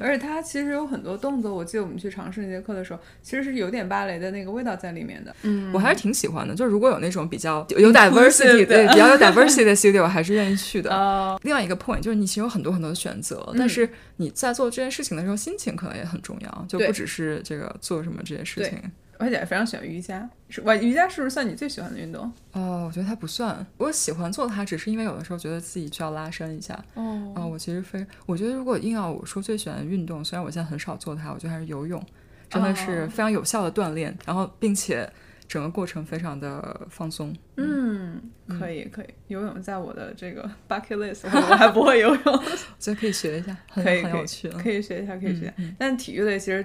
[0.00, 2.98] 而且它其实有很多动作，我记得我们去尝试那节课的时候。
[3.22, 6.54] 其实是有点芭蕾的那个味道在里面的，嗯，我还是挺喜欢的。
[6.54, 11.38] 就如果有那种比较有 diversity，对，比较有 diversity 的 studio，我还是愿意去的。
[11.42, 18.78] 另外一个 point 就是你其实有很多很多的选择，但是你在做这件事情的时候，心情可能也很重要，就不只是这个做什么这件事情。
[19.20, 20.30] 而且非常喜欢瑜伽。
[20.48, 22.32] 是，哇，瑜伽是不是算你最喜欢的运动？
[22.52, 23.66] 哦，我觉得它不算。
[23.76, 26.72] 我喜欢做它，只是因为有的时候觉得自己需要拉伸一下。
[26.94, 32.00] 哦，啊，我其实非，我觉得如果硬要我说最喜欢的运动，虽然我现在很少做它，我觉得还是游泳，
[32.48, 35.08] 真的是非常有效的锻炼，然后并且
[35.46, 37.34] 整个过程非常的放松。
[37.56, 42.42] 嗯，可以可以，游泳在我的这个 bucket list，我还不会游泳，我
[42.78, 45.52] 觉得可以学一下， 可以很有趣，可以学一下，可以学。
[45.78, 46.64] 但体育类其实。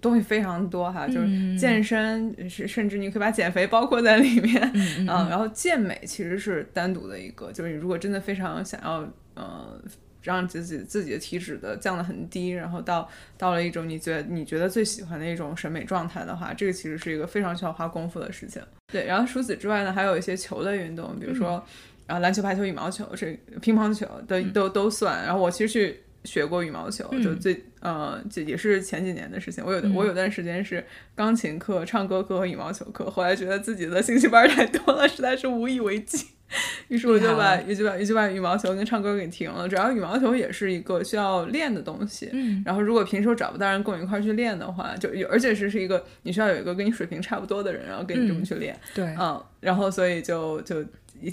[0.00, 4.60] 东西非常多哈，就是健身是，甚至你可以把减肥包括在里面
[4.98, 5.06] 嗯。
[5.06, 9.80] 然后健美其实是单独的一个，就是你如果真的非常想要，呃，
[10.24, 13.08] 让自己自己的体脂的降得很低，然后到
[13.38, 18.60] 到了一种你觉得你觉得最喜欢的一种审美状态的话，这个其实是一个非常需要花功夫的事情。
[18.92, 21.64] 对，然后除此之外呢，还有一些球类运动，比如说
[22.06, 25.24] 啊篮球、排球、羽毛球，这乒乓球都都都算。
[25.24, 26.00] 然后我其实去。
[26.24, 29.62] 学过羽毛球，就最呃，这也是前几年的事情。
[29.62, 30.82] 我有我有段时间是
[31.14, 36.28] 钢琴课、唱歌课和羽毛球课，后来觉得自己的兴趣班太多了，实在是无以为继，
[36.88, 39.68] 于是我就把也就把也就把羽毛球跟唱歌给停了。
[39.68, 50.84] 主要羽毛球也是一个需要练的东西，嗯，然后如果平时找不到人跟我一块去练的话，就而且是是一个你需要有一个跟你水平差不多的人，然后跟你这么去练，对，嗯，然后所以就就。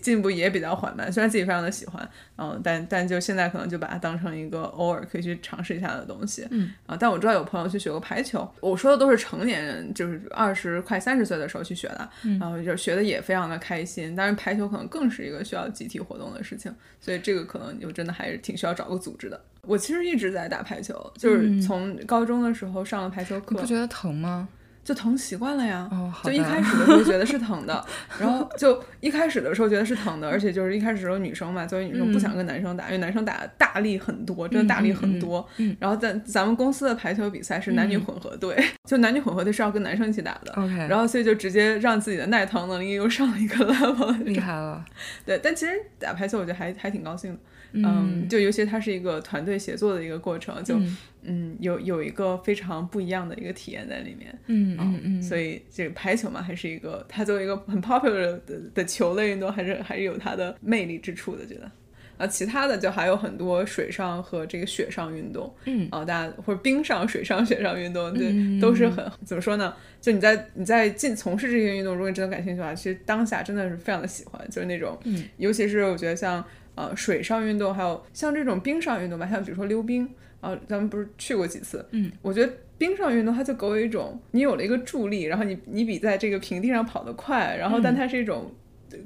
[0.01, 14.15] 进步也比较缓慢，虽然自己非常的喜欢，嗯，但但就现在可能就把它当成一个偶尔可以去尝试一下的东西，嗯啊，但我知道有朋友去学过排球，我说的都是成年人，就是二十快三十岁的时候去学的，然后就学的也非常的开心。
[14.15, 19.39] 当然排球可能更是一个需要集体活动的事情，所以这个可能就真的还是挺需要找个组织的。
[19.63, 24.47] 我其实一直在打排球，就是从高中的时候上了排球课，不觉得疼吗？
[24.83, 27.85] 就疼习惯了呀，哦，就一开始的时候觉得是疼的，
[28.19, 35.47] 然后就一开始的时候觉得是疼的，而且就是一开始的时候女生嘛，作为女生不想跟男生打，因为男生打大力很多，真的大力很多。
[35.57, 38.57] 嗯，然后在咱们公司的排球比赛是男女混合队，
[38.89, 40.51] 就男女混合队是要跟男生一起打的。
[40.53, 44.83] OK，然后所以就直接让自己的耐疼能力又上了一个 level，厉害了。
[45.25, 47.39] 对，但其实打排球我觉得还还挺高兴的。
[47.73, 50.79] 嗯，就尤其它是一个团队协作的一个过程，就
[51.23, 54.37] 嗯有有一个非常不一样的一个体验在里面。
[54.47, 61.71] 嗯嗯嗯，所以这个排球嘛，还是一个它作为一个很 popular 的的球类运动，还是还是有它的魅力之处的，觉得。
[62.17, 65.51] 啊，其他的就还有很多水上和这个雪上运动。
[65.65, 69.73] 嗯，啊，大家或者冰上、水上、雪上运动，对，都是很怎么说呢？
[69.99, 76.43] 就你在你在进从事这些运动，如果你真的感兴趣的话，其实当下真的是非常的喜欢，就是那种，嗯，尤其是我觉得像。
[76.75, 80.07] 呃，水上运动还有像这种冰上运动吧，像比如说溜冰
[80.39, 81.85] 啊，咱们不是去过几次？
[81.91, 88.51] 嗯，我觉得冰上运动它就给我一种，你有了一个助力，然后你你比在这个平地上跑得快，然后但它是一种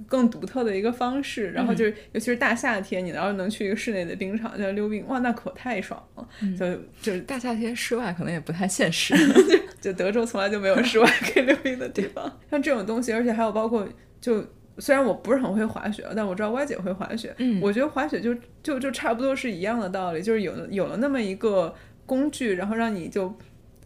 [0.08, 6.28] 更独特的一个方式，然后就是尤其是大夏天，你要是能去一个室内的冰场就溜冰，哇，那可太爽了！
[6.58, 6.66] 就
[7.02, 9.14] 就是大夏天室外可能也不太现实，
[9.82, 12.40] 就德州从来就没有室外可以溜冰的地方。
[12.50, 13.88] 像这种东西，而且还有包括
[14.22, 14.46] 就。
[14.78, 17.34] 虽然我不是很会滑雪，但我知道歪姐会滑雪。
[17.38, 21.74] 嗯，我觉得滑雪就就就差不多是一样的道理，就是有了有了那么一个
[22.06, 23.30] 工具，然后让你就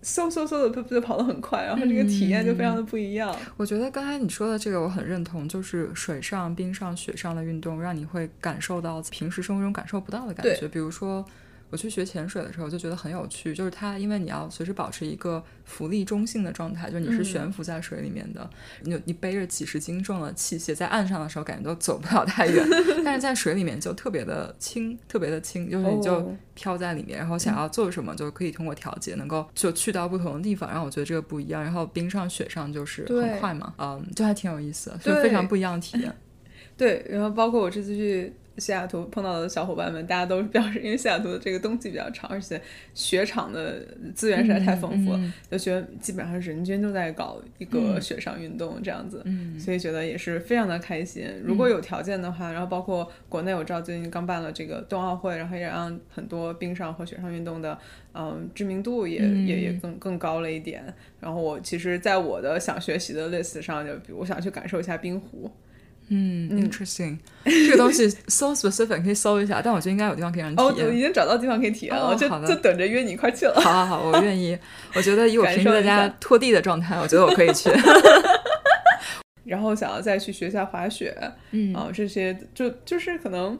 [0.03, 3.35] 嗖嗖嗖的就就跑得很快，然后这个体验就非常的不一样。
[3.57, 11.25] 我觉得刚才你说的这个我很认同，就是水上、冰上、雪上的运动，让你会感受到平时生活中感受不到的感觉，比如说。
[11.69, 18.49] 我去学潜水的时候就觉得很有趣，就是它，因为你要随时保持一个浮力中性的状态，就是你是悬浮在水里面的，
[18.81, 22.67] 你你背着几十斤重的器械，在岸上的时候感觉都走不了太远，
[23.05, 36.11] 但是在水里面就特别的轻，特别的轻，就是你就飘在里面，然后想要做什么就可以通过调节能够就去到不同的地方，然后我觉得这个不一样，然后冰上雪上就是很快嘛，嗯，就还挺有意思，就非常不一样的体验。
[36.75, 38.33] 对，然后包括我这次去。
[38.59, 42.61] 西雅图碰到的小伙伴们，大家都表示，因为西雅图的这个冬季比较长，而且
[42.93, 43.79] 雪场的
[44.13, 49.23] 资源实在太丰富了，就觉得基本上人均都在搞一个雪上运动这样子，
[49.57, 51.25] 所以觉得也是非常的开心。
[51.43, 57.77] 如果有条件的话，然后包括国内我知道最近刚办了这个冬奥会，然后也让很多冰上和雪上运动的
[58.13, 60.83] 嗯知名度也也也更更高了一点。
[61.19, 65.49] 然后我其实，在我的想学习的 list 上，就比如我想去感受一下冰壶。
[66.09, 69.61] 嗯，interesting，这个东西 so specific，可以搜一下。
[69.63, 70.67] 但我觉得应该有地方可以让你体验。
[70.67, 73.53] 哦，我已经找到地方可以体验了，就就等着约你一块去了。
[73.61, 74.57] 好好好，我愿意。
[74.95, 77.69] 我觉得以我平时在家拖地的状态，我觉得我可以去。
[79.45, 81.15] 然后想要再去学一下滑雪，
[81.51, 83.57] 嗯啊，这些就就是可能，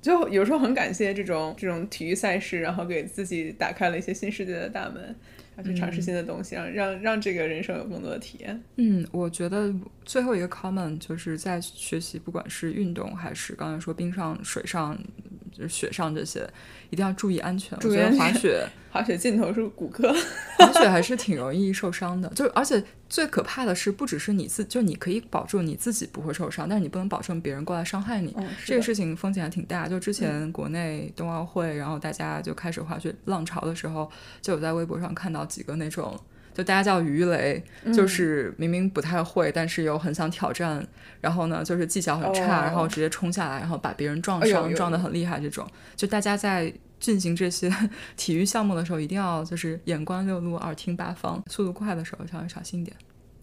[0.00, 5.14] 就有时候很感谢这种这种体育赛事，然后给自己打开了一些新世界的大门。
[5.56, 8.62] 要去尝试新的东西，让让让这个人生有更多的体验。
[8.76, 14.98] 嗯，我觉得最后一个 comment 就是在学习，不管是运动还是刚才说冰上、水上
[15.52, 16.48] 就是雪上这些，
[16.90, 17.76] 一定要注意安全。
[17.82, 20.12] 我觉得滑雪滑雪尽头是骨科。
[20.58, 28.34] 滑雪还是挺容易受伤的，就是而且最可怕的是，不只是你自，就你可以保证你自己不会受伤，但是你不能保证别人过来伤害你。
[28.36, 29.88] 嗯，这个事情风险还挺大。
[29.88, 34.10] 就之前国内冬奥会，然后大家就开始滑雪浪潮的时候，
[34.40, 36.18] 就有在微博上看到几个那种。
[36.54, 40.86] 就大家叫鱼雷，嗯就是明明不太会，但是又很想挑战，
[41.20, 45.40] 然后呢，就是技巧很差，哦然后直接冲下来，然后把别人撞伤，撞得很厉害。
[45.40, 47.72] 这种，就大家在进行这些
[48.16, 52.96] 体育项目的时候，一定要就是眼观六路，耳听八方，速度快的时候稍微小心一点。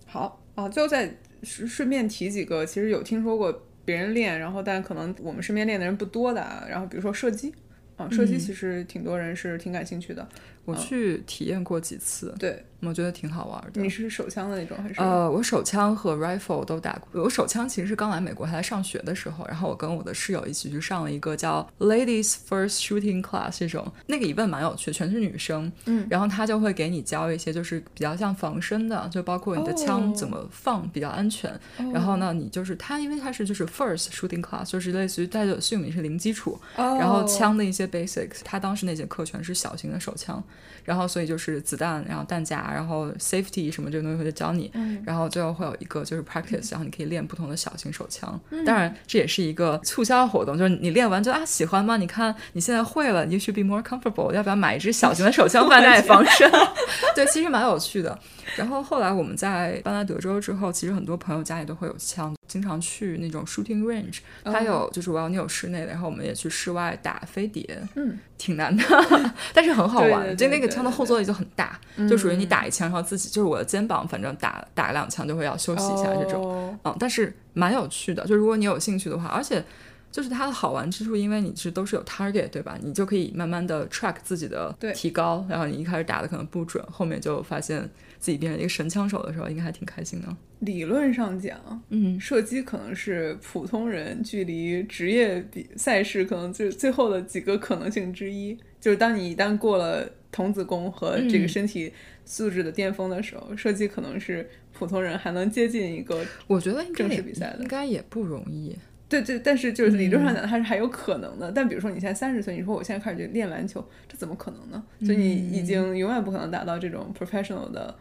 [0.06, 6.66] 好啊，最后再顺顺便提几个，其实有听说过别人练，然后但可能我们身边练的人不多的啊。
[6.70, 7.54] 然后比如说射击
[7.98, 10.28] 啊，射击嗯其实挺多人是挺感兴趣的。
[10.66, 13.90] 我去体验过几次，对，我觉得挺好玩的你。
[13.90, 14.96] 是手枪的那种还是？
[15.00, 17.24] 呃，我手枪和 rifle 都打过。
[17.24, 25.72] 我手枪其实是刚来美国还在上学的时候，然后我跟我的室友一起去上了一个叫 Ladies First Shooting Class 这种，那个 event 蛮有趣，全是女生。
[25.86, 31.52] 嗯，然后他就会给你教一些就是比较像防身的，就包括你的枪哦怎么放比较安全。
[31.94, 40.42] 然后呢，你就是他，因为他是就是 First Shooting Class，就是类似于带着 assume 你是零基础，哦，然后枪的一些 basics，他当时那节课全是小型的手枪，
[40.86, 48.40] 然后所以就是子弹，然后弹夹，然后 safety 什么这个东西会教你，嗯然后最后会有一个就是 practice，然后你可以练不同的小型手枪。
[48.66, 51.98] 当然这也是一个促销活动，就是你练完就啊喜欢吗？
[51.98, 56.50] 你看你现在会了，you should be more comfortable，要不要买一支小型的手枪放家里防身？
[57.16, 58.18] 对，其实蛮有趣的。
[58.56, 68.84] 然后后来我们在搬来德州之后，其实很多朋友家里都会有枪，经常去那种 shooting range，它有就是我要你有室内的，然后我们也去室外打飞碟，嗯，挺难的，
[69.54, 70.36] 但是很好玩。
[70.36, 76.78] 就那个枪的后坐力就很大，就属于你打一枪，然后自己就是我的肩膀，反正打打两枪就会要休息一下这种。
[76.84, 79.64] 嗯，但是蛮有趣的，就如果你有兴趣的话，而且
[80.12, 82.76] 就是它的好玩之处，因为你是都是有 target 对吧？
[82.82, 87.88] 你就可以慢慢的 track 自己的提高，然后你一开始打的可能不准，后面就发现
[88.20, 90.28] 自己变成一个神枪手的时候，应该还挺开心的。
[90.60, 98.58] 理论上讲，嗯，射击可能是普通人距离职业比赛事可能最最后的几个可能性之一。
[98.80, 101.92] 就是当你一旦过了童子功和这个嗯身体
[102.24, 108.76] 素质的巅峰的时候，射击可能是普通人还能接近一个我觉得应该正式比赛的应该也不容易。
[109.10, 111.52] 对对，但是就是理论嗯上讲，它是还有可能的。
[111.52, 114.84] 但比如说你现在三十岁，你说我现在开始就练篮球，这怎么可能呢？
[115.02, 117.96] 就你已经永远不可能达到这种 professional 的嗯，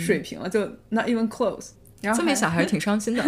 [0.00, 1.70] 水平了，就 not even close。
[2.02, 3.24] 然后这么一想还是 挺伤心的。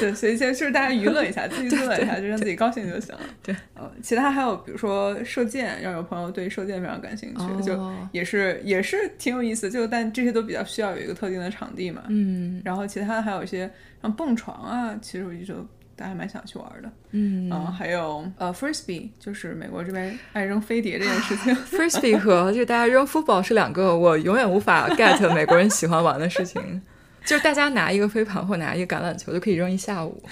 [0.00, 3.20] 对，所以现在就是大家娱乐一下，自己娱自乐一下，就让自己高兴就行了。
[3.42, 9.70] 对，呃，其他还有比如说射箭，让有朋友对射箭非常感兴趣，就哦也是也是挺有意思。
[9.70, 12.04] 就但这些都比较需要有一个特定的场地嘛。
[12.08, 15.54] 嗯然后其他的还有一些像蹦床啊，其实我就
[15.98, 16.90] 大家蛮想去玩的。
[17.10, 21.54] 嗯啊、还有呃，frisbee，就是美国这边爱扔飞碟这件事情。
[21.56, 26.80] ，frisbee 和就是大家扔 football 是两个我永远无法 get 美国人喜欢玩的事情。
[27.24, 30.22] 就是大家拿一个飞盘或拿一个橄榄球就可以扔一下午，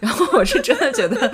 [0.00, 1.30] 然后我是真的觉得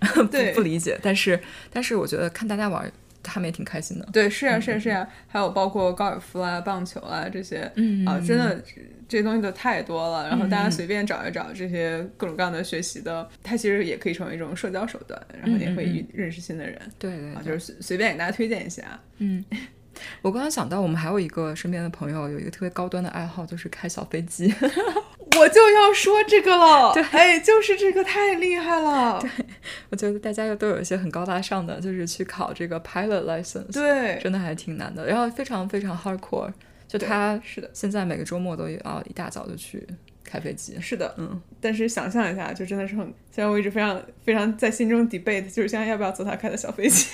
[0.00, 1.38] 很 对不不理解，但是
[1.70, 2.90] 但是我觉得看大家玩，
[3.22, 4.08] 他们也挺开心的。
[4.12, 8.62] 对，是啊，是啊，是啊，还有包括高尔夫啊、棒球啊这些，嗯啊，真的
[9.08, 10.28] 这些东西都太多了。
[10.28, 16.76] 然后大家嗯随便找一找这些各种各样的学习的，它其实也可以成为一种社交手段，然后也会认识新的人。
[16.76, 17.44] 啊，对对对。
[17.44, 18.98] 就是随随便给大家推荐一下。
[19.18, 19.44] 嗯，
[20.22, 24.52] 我刚刚想到，我们还有一个身边的朋友有一个特别高端的爱好，就是开小飞机。
[25.38, 29.30] 我就要说这个了， 对，哎，就是这个太厉害了，对
[29.90, 36.50] 我觉得大家又都有一些很高大上的，就是去考这个 pilot license，对，真的还挺难的，然后非常非常 hardcore，
[36.88, 39.86] 就他是的，现在每个周末都要一大早就去
[40.24, 40.76] 开飞机。
[40.80, 47.06] 是的，嗯，但是想象一下，就真的是很，虽然我一直非常非常在心中 debate，就是现在要不要坐他开的小飞机，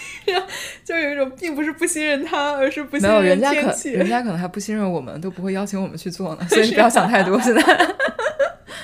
[0.84, 3.92] 就有一种并不是不信任他，而是不信没有，任人家可天气。
[3.92, 7.40] 人家 可能还不信任我们，都不会邀请我们去做呢， 所以你不要想太多。
[7.40, 7.62] 现在，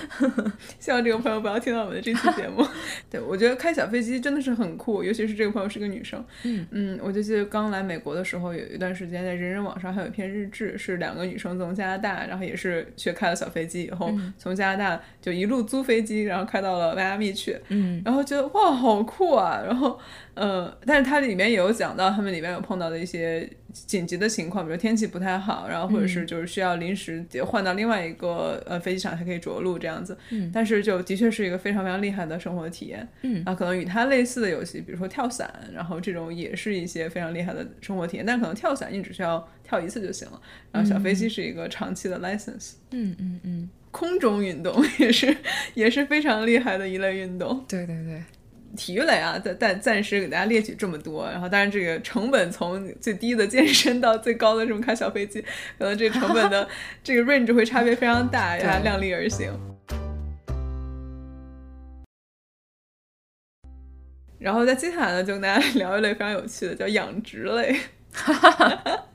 [0.79, 2.67] 希望这个朋友不要听到我们的这期节目。
[3.11, 6.25] 对我觉得开小飞机真的是很酷，尤其是这个朋友是个女生。
[6.71, 17.57] 嗯我就记得刚来美国的时候，有一段时间在人人网上还有一篇日志，是两个女生从加拿大，然后也是学开了小飞机以后，嗯从加拿大就一路租飞机，然后开到了迈阿密去。
[17.69, 19.63] 嗯然后觉得哇，好酷啊！
[19.65, 19.99] 然后，
[20.35, 23.49] 呃，但是它里面也有讲到他们里面有碰到的一些
[23.87, 30.17] 紧急的情况，比如天气不太好，然后或者是就是需要临时换到另外一个呃飞机场才可以着陆这样子。
[30.31, 33.07] 嗯但是就的确是一个非常非常厉害的生活体验。
[33.23, 38.25] 嗯啊，可能与它类似的游戏，比如说跳伞，然后这种也是一些非常厉害的生活体验。
[38.27, 40.41] 但可能跳伞你只需要跳一次就行了，
[40.73, 42.73] 然后小飞机是一个长期的 license。
[42.91, 45.37] 嗯嗯嗯，空中运动 也是
[45.75, 47.65] 也是非常厉害的一类运动。
[47.69, 48.23] 对对对，
[48.77, 55.41] 体育类啊，暂暂暂时给大家列举这么多，然后当然这个成本从最低的健身到最高的这种开小飞机，
[55.79, 56.69] 可能这个成本的
[57.03, 59.53] 这个 range 会差别非常大，大家量力而行。
[64.39, 67.77] 然后在接下来呢，就跟大家 聊一类非常有趣的，叫养殖类。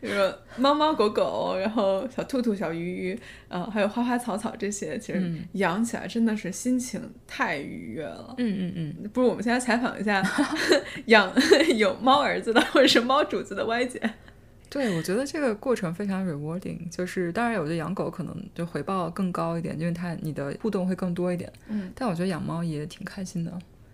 [0.00, 8.34] 比如说猫猫狗狗，然后小兔兔、小鱼鱼，啊，还有花花草草这些，其实养起来真的是心情太愉悦了。
[8.38, 10.22] 嗯嗯嗯，不如我们现在采访一下
[11.06, 11.32] 养
[11.76, 14.10] 有猫儿子的或者是猫主子的 Y 姐。
[14.70, 21.52] 对，我觉得这个过程非常 rewarding，就是当然，我觉得养狗可能就回报更高一点，因为它你的互动会更多一点。
[21.66, 23.52] 嗯，但我觉得养猫也挺开心的。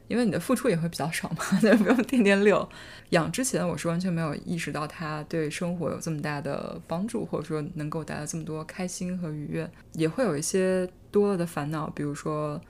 [0.09, 2.69] 因为你的付出也会比较少嘛， 就不用天天遛。
[3.11, 12.61] 养之前我是完全没有意识到它对生活有这么大的帮助，或者说能够带来这么多开心和愉悦，也会有一些多了的烦恼，比如说。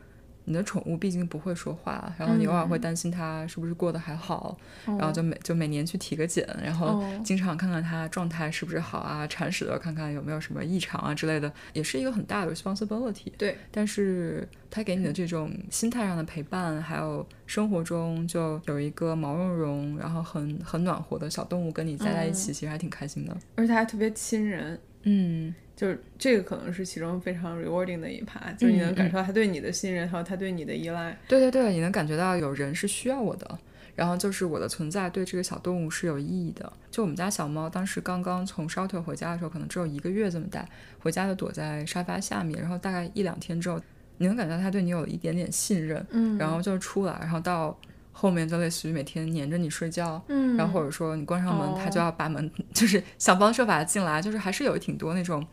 [0.46, 13.32] 你的宠物毕竟不会说话，然后你偶尔会担心它是不是过得还好，然后就每就每年去体个检，然后经常看看它状态是不是好啊，铲屎的看看有没有什么异常啊之类的，也是一个很大的 responsibility。
[13.36, 24.80] 对，但是它给你的这种心态上的陪伴，还有生活中就有一个毛茸茸，然后很很暖和的小动物跟你待在一起，其实还挺开心的，而且还特别亲人。
[25.06, 25.54] 嗯。
[25.76, 31.14] 就是这个可能是其中非常 rewarding 的一趴，就是你能感受到他对你的信任，还有他对你的依赖。
[31.28, 33.58] 对对对，你能感觉到有人是需要我的，
[33.94, 36.72] 然后就是我的存在对这个小动物是有意义的。
[36.90, 40.66] 就我们家小猫当时刚刚从 shelter 回家的时候，可能只有一个月这么大，
[40.98, 43.78] 回家就躲在沙发下面，然后大概一两天之后，
[44.16, 47.78] 你能感觉到它对你有一点点信任，嗯，然后就出来，然后到。
[48.18, 55.46] 后面就类似于每天黏着你睡觉，嗯，然后或者说你关上门，它就要把门， 就是想方设法进来，就是还是有挺多那种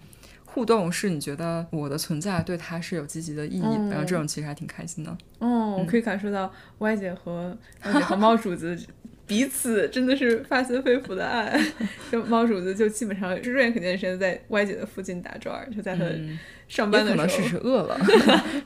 [0.45, 5.17] 互动，是你觉得我的存在对它是有积极的意义，然后这种其实还挺开心的。
[5.39, 8.79] 哦，我可以感受到 Y 姐和姐和猫主子。
[9.25, 11.57] 彼此真的是发自肺腑的爱，
[12.11, 16.03] 就猫主子就基本上，瑞肯定时间在歪姐的附近打转，就在他
[16.67, 17.97] 上班的时候，可能是是饿了，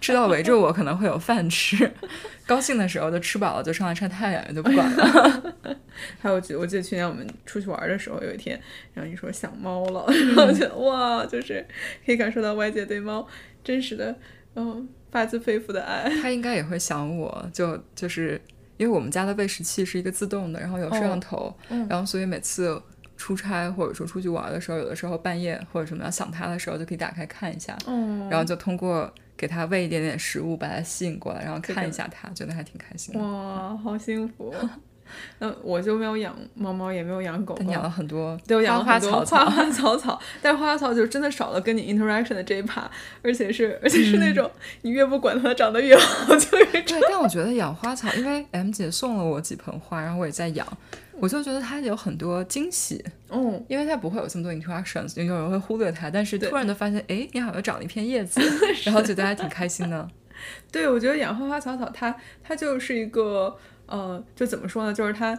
[0.01, 1.89] 知道围着我可能会有饭吃，
[2.47, 5.55] 高兴的时候就吃饱了就上来晒太阳，就不管了。
[6.19, 8.59] 还有，我记得去年我们出去玩的时候，有一天，
[8.95, 10.05] 然后你说想猫了，
[10.35, 11.63] 然后觉得哇，就是
[12.03, 13.27] 可以感受到歪姐对猫
[13.63, 14.15] 真实的，
[14.55, 16.09] 嗯，发自肺腑的爱。
[16.21, 18.41] 他应该也会想我，就就是。
[18.77, 21.53] 因为我们家的喂食器是一个自动的，然后有摄像头，
[21.89, 22.81] 然后所以每次
[23.17, 27.75] 出差或者说出去玩的时候，有的时候半夜或者什么要想它的时候，就可以打开看一下，
[28.29, 33.19] 然后就通过给它喂一点点食物把它吸引过来，然后看一下它，觉得还挺开心的。
[33.19, 34.53] 哇，好幸福！
[35.39, 40.19] 那我就没有养猫猫，也没有养狗，但养了很多，对，养了很多花花草草。
[40.41, 42.89] 但是花花草就真的少了跟你 interaction 的这一趴，
[43.21, 44.49] 而且是而且是那种
[44.81, 46.81] 你越不管它，长得越好， 就越。
[46.81, 50.65] 对，但我觉得养花草，因为 M 姐送了我几盆花，然后我也在养，
[51.19, 53.03] 我就觉得它有很多惊喜。
[53.29, 58.41] 嗯，因为它不会有这么多 interactions，有人会忽略它，但是突然的发现，哎，你好像长了一片叶子，
[58.85, 60.07] 然后觉得还挺开心的。
[60.71, 63.57] 对，我觉得养花花草草，它它就是一个。
[63.87, 64.93] 呃，就怎么说呢？
[64.93, 65.37] 就是它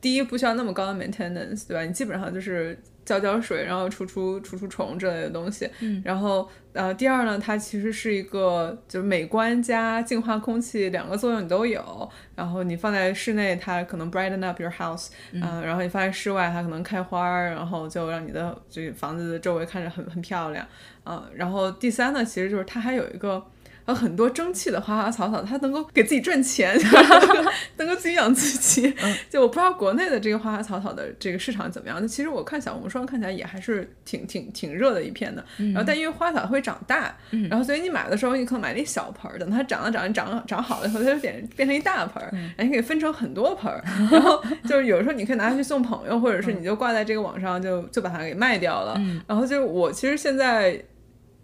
[0.00, 1.82] 第一不需要那么高的 maintenance，对吧？
[1.82, 5.68] 你基本上就是浇浇水，然后除除除除虫之类的东西。
[5.80, 6.00] 嗯。
[6.04, 12.08] 然后呃，第二呢，它其实是一个就是美观加净化空气两个作用你都有。
[12.36, 15.40] 然后你放在室内，它可能 brighten up your house，嗯。
[15.62, 20.64] 然后你放在室外，它可能开花儿，然后就让你的这个房子的周围看着很很漂亮。
[21.06, 21.22] 嗯。
[21.34, 23.44] 然后第三呢，其实就是它还有一个。
[23.88, 26.78] 有很多争气的花花草草，它能够给自己赚钱，
[27.78, 28.94] 能够自己养自己。
[29.30, 31.98] 就我不知道国内的这个花花草草的这个市场怎么样。
[32.00, 35.42] 那其实我看小红书上看起来也还是挺挺挺热的一片的。
[35.72, 37.16] 然后但因为花草会长大，
[37.48, 43.82] 然后所以你买的时候你可能买那小盆儿，等它长了长长长好了以后，它就变变成一大盆儿，然后你可以分成很多盆儿。
[44.12, 49.00] 然后就是有时候你可以拿去送朋友，或者是你就挂在这个网上就就把它给卖掉了。
[49.26, 50.78] 然后就我其实现在。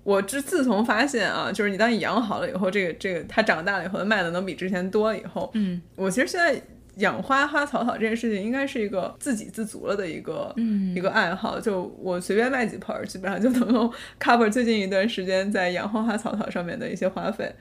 [0.05, 6.61] 我自自从发现啊，就是你当你养好了以后，这个这个它长大了以后，卖的能比之前多了以后，嗯，我其实现在
[6.97, 11.59] 养花花草草这件事情，应该是一个自给自足了的一个，嗯，一个爱好。
[11.59, 17.53] 就我随便卖几盆，基本上就能够 cover 最近一段时间在养花花草草上面的一些花费，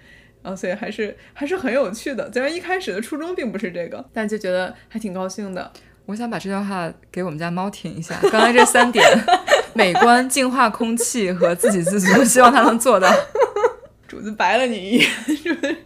[0.44, 2.30] 然啊，所以还是还是很有趣的。
[2.32, 5.72] 虽然一开始的初衷并不是这个，但就觉得还挺高兴的。
[6.06, 8.14] 我想把这段话给我们家猫听一下。
[8.24, 9.02] 刚才这三点：
[9.76, 13.11] 美观、净化空气和自给自足，希望他能做到。
[14.07, 15.78] 主子白了你一眼，是不是？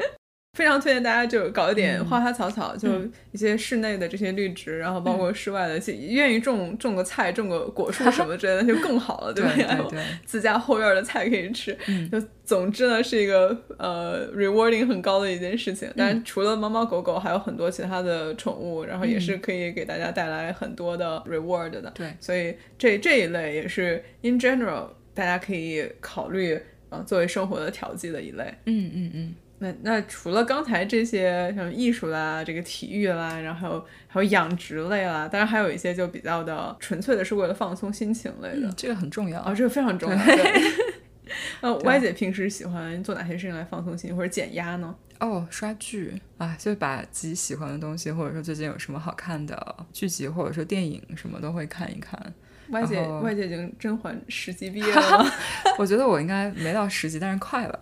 [0.58, 2.90] 非常推荐大家就搞一点嗯花花草草，就
[3.32, 9.94] 一些室内的这些绿植，然后包括室外的，就愿意种种个菜、种个果树什么之类的，就更好了，对吧？
[10.26, 11.78] 自家后院的菜可以吃。
[11.88, 15.88] 嗯就总之呢，是一个呃 rewarding 很高的一件事情。
[15.96, 21.92] 但除了猫猫狗狗，还有很多其他的宠物，然后也是可以给大家带来很多的 reward 的。
[21.94, 26.56] 对所以这这一类也是 in general 大家可以考虑
[26.90, 28.44] 啊、呃作为生活的调剂的一类。
[28.66, 38.68] 嗯嗯嗯，那那除了刚才这些像艺术啦、这个体育啦，然后还有养殖类啦，当然还有一些就比较的纯粹的是为了放松心情类的。
[38.68, 39.42] 嗯这个很重要。
[39.42, 40.26] 哦，这个非常重要。
[40.26, 40.62] 对。
[41.60, 44.96] 呃，Y 姐平时喜欢做哪些事情来放松心情或者减压呢？
[45.20, 52.34] 哦，刷剧啊，就把自己喜欢的东西，或者说最近有什么好看的剧集，或者说电影什么都会看一看。
[52.70, 55.26] Y 姐然后，Y 姐已经甄嬛十级毕业了。
[55.80, 57.82] 我觉得我应该没到十级，但是快了。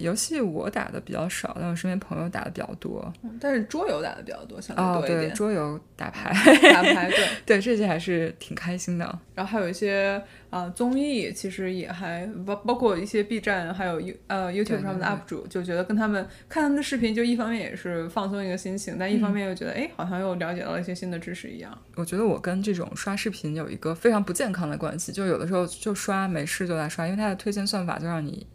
[0.00, 3.12] 游戏我打的比较少，但我身边朋友打的比较多。
[3.40, 5.34] 但是桌游打的比较多，相对哦，对，多一点。
[5.34, 6.32] 桌游打牌，
[6.72, 9.18] 打牌 对，对这些还是挺开心的。
[9.34, 21.76] 然后还有一些啊、综艺，其实也还包包括一些 B 站还有 U 呃 YouTube 上面的 UP 主，就觉得跟他们看他们的视频，就一方面也是放松一个心情，但一方面又觉得哎、好像又了解到了一些新的知识一样。
[21.94, 28.46] 我觉得我跟这种刷视频有一个非常不健康的关系，就有的时候就刷没事就来刷，因为它的推荐算法就让你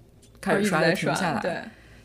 [0.45, 1.39] 开始刷就停下来。
[1.41, 1.55] 对，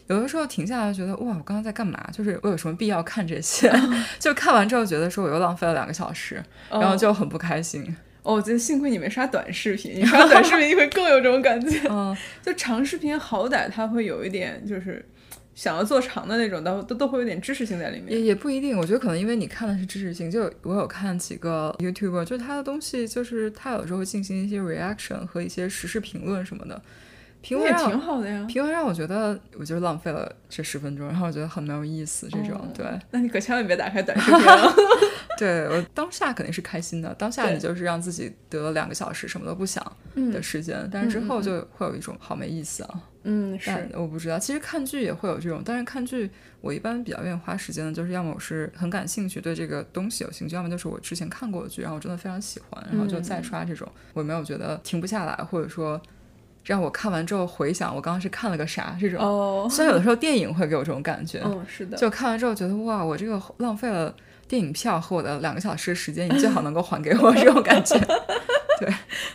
[0.07, 1.99] 有的时候停下来觉得哇，我刚刚在干嘛？
[2.12, 3.70] 就是我有什么必要看这些？
[4.18, 7.84] 就看完之后觉得说我又浪费了两个小时，然后就很不开心。
[8.22, 11.80] 哦，我觉得幸亏你没刷短视频，你刷短视频你会更有这种感觉。
[11.88, 15.03] 嗯，就长视频好歹它会有一点就是
[15.55, 18.12] 想要做长的那种，都都都会有点知识性在里面。
[18.12, 26.80] 也也不一定，我觉得可能因为你看的是知识性，就我有看几个 YouTuber，就是他的东西，就是他有时候会进行一些 reaction 和一些时事评论什么的，
[27.43, 28.45] 评那也挺好的呀。
[28.49, 32.28] 评论让我觉得我就是浪费了这十分钟，然后我觉得很没有意思。
[32.28, 34.72] 这种、哦对那你可千万别打开短视频了。
[35.38, 39.82] 对我当下肯定是开心的，当下你就是让自己得了两个小时什么都不想
[40.14, 43.01] 嗯的时间，但是之后就会有一种好没意思啊。
[43.22, 43.91] 嗯，但是。
[43.97, 46.30] 我不知道，其实看剧也会有这种，但是看剧
[46.61, 56.01] 我一般比较愿意花时间的，就是要么我是很感兴趣，对这个东西有兴趣，要么就是我之前看过的剧，然后我真的非常喜欢，然后就再刷这种，我没有觉得停不下来，或者说
[56.65, 59.21] 让我看完之后回想我刚刚是看了个啥这种。
[59.21, 61.97] 哦，虽然有的时候电影会给我这种感觉，嗯，是的。
[61.97, 64.15] 就看完之后觉得哇，我这个浪费了
[64.47, 67.99] 电影票和我的两个小时的时间，你最好能够还给我这种感觉。
[68.81, 68.89] 对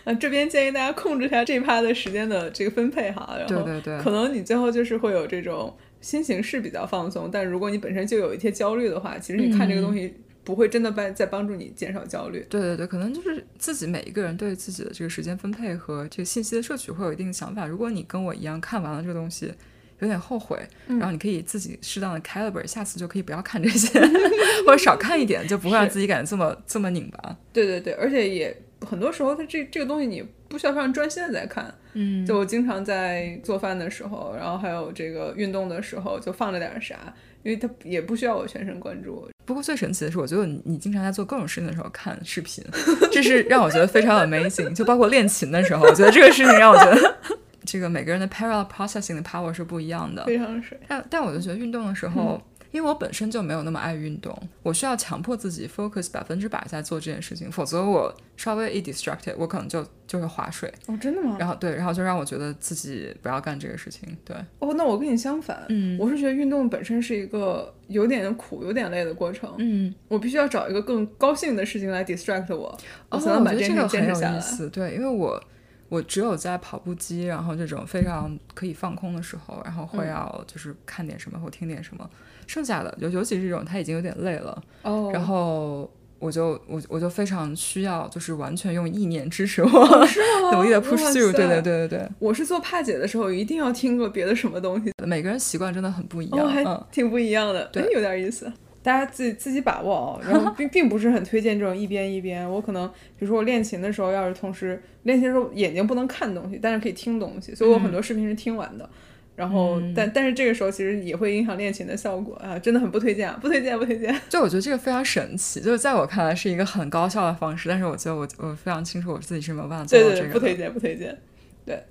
[0.06, 5.72] 那这边建议大家控制一下这一趴的时间的这个分配哈，然后对对对可能你最后就是会有这种
[6.02, 10.16] 心情是比较放松，但如果你本身就有一些焦虑的话，其实你看这个东西
[10.46, 12.46] 不会真的帮在帮助你减少焦虑。
[12.50, 17.66] 对对对，可能就是自己每一个人对自己的这个时间分配和这个信息的摄取会有一定的想法。
[17.66, 19.54] 如果你跟我一样看完了这个东西。
[20.00, 23.98] 有点后悔，然后你可以自己适当的 calibrate，下次就可以不要看这些，
[24.68, 27.38] 或者少看一点，就不会让自己感觉这么这么拧巴。
[27.54, 31.74] 对对对，而且也很多时候，它这这个东西你不需要非常专心的在看。
[31.94, 37.14] 嗯，就我经常在做饭的时候，然后还有这个运动的时候，就放着点啥，
[37.46, 39.30] 因为它也不需要我全神贯注。
[39.46, 42.64] 不过最神奇的是，我觉得你你经常在做各种事情的时候看视频，
[43.14, 44.74] 这是让我觉得非常 amazing。
[44.74, 47.18] 就包括练琴的时候，我觉得这个事情让我觉得，
[47.64, 50.26] 这个每个人的 parallel processing 的 power 是不一样的。
[50.26, 50.76] 非常水。
[50.88, 52.42] 但但我就觉得运动的时候，
[52.76, 60.70] 因为我本身就没有那么爱运动，我需要强迫自己 focus 百分之百在做这件事情，否则我稍微一 distracted，我可能就就会划水。
[60.88, 61.38] 哦，真的吗？
[61.40, 64.18] 然后对，然后就让我觉得自己不要干这个事情。
[64.26, 72.78] 对，哦，那我跟你相反，嗯我是觉得运动本身是一个有点苦、有点累的过程，嗯，我必须要找一个更高兴的事情来 distract 我，
[73.10, 74.70] 我哦，才能把这个很坚持下来。
[74.70, 75.42] 对，因为我
[75.88, 82.10] 我只有在跑步机，然后这种非常可以放空的时候，然后会嗯要就是看点什么或听点什么，
[82.48, 85.90] 剩下的尤尤其是这种他已经有点累了，哦，然后。
[86.18, 89.70] 我就我我就非常需要，就是完全用意念支持我，
[90.54, 91.32] 努力的 push 哇 through。
[91.34, 96.48] 对塞对对对对，我是做帕姐的时候一定要听个别的什么东西，每个人习惯真的很不一样。
[96.48, 98.52] 哦，还嗯，挺不一样的，对哎，有点意思。
[98.82, 102.50] 大家自己自己把握哦，然后并 并不是很推荐这种一边一边。
[102.50, 108.90] 我可能比如说我练琴的时候，要是同时练琴的时候眼睛不能看东西，但是可以听东西，所以我很多视频是听完的。
[109.36, 114.16] 然后，嗯但但是这个时候其实也会影响练琴的效果啊，真的很不推荐，不推荐，不推荐。
[114.30, 120.34] 就我觉得这个非常神奇，就是在我看来是一个很高效的方式，但是我觉得我我非常清楚我自己是没有办法做到这个的。
[120.34, 121.18] 不推荐，不推荐。
[121.66, 121.84] 对，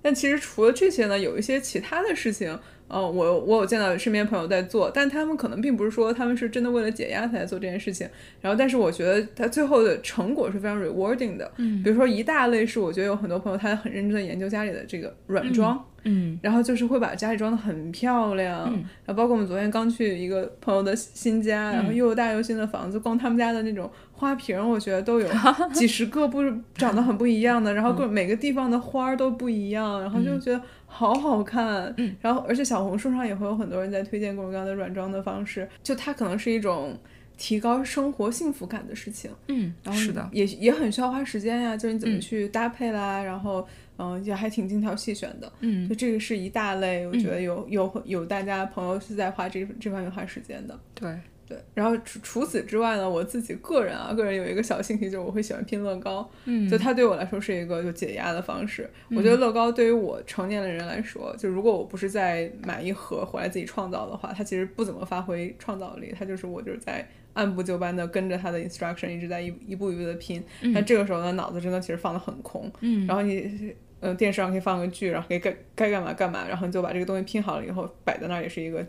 [0.00, 2.56] 但其实除了这些呢，有一些其他的事情，
[2.92, 8.06] 呃，我我有见到身边朋友在做，但他们可能并不是说他们是真的为了解压才在做这件事情。
[8.40, 11.50] 然后，但是我觉得他最后的成果是非常 rewarding 的。
[11.56, 18.64] 嗯比如说一大类是我觉得有很多朋友他很认真的研究家里的这个软装，嗯然后就是会把家里装的很漂亮。
[18.70, 25.28] 嗯然后包括我们昨天刚去一个朋友的新家，然后又有大又新的房子，光他们家的那种花瓶，我觉得都有
[25.72, 26.42] 几十个不
[26.74, 30.60] 长得很不一样的，然后各每个地方的花儿都不一样，然后就觉得
[30.92, 31.92] 好好看。
[31.96, 36.96] 嗯然后而且小红书上也会有很多人在推荐各种各样的软装的方式，就它可能是一种
[37.38, 39.30] 提高生活幸福感的事情。
[39.48, 43.66] 嗯，然后是的，也也很需要花时间呀，就是你怎么嗯去搭配啦，然后
[43.96, 45.50] 嗯、也还挺精挑细选的。
[45.60, 50.78] 嗯就这个是一大类，我觉得有有有大家朋友是在花这这方面花时间的。
[50.94, 51.18] 对，
[51.52, 58.88] 对，然后除除此之外呢，我自己个人啊，个人有一个小兴趣，就是我会喜欢拼乐高，嗯就它对我来说是一个就解压的方式。
[59.10, 70.42] 我觉得乐高对于我成年的人来说，就如果我不是在买一盒回来自己创造的话，它其实不怎么发挥创造力，它就是我就是在按部就班的跟着它的 instruction 一直在一一步一步的拼。
[70.60, 73.74] 那、这个时候呢，脑子真的其实放的很空，嗯然后你。
[74.02, 78.84] 呃，电视上可以放个剧，然后可以该该干嘛干嘛，然后你就把这个东西拼好了以后摆在那儿，也是一个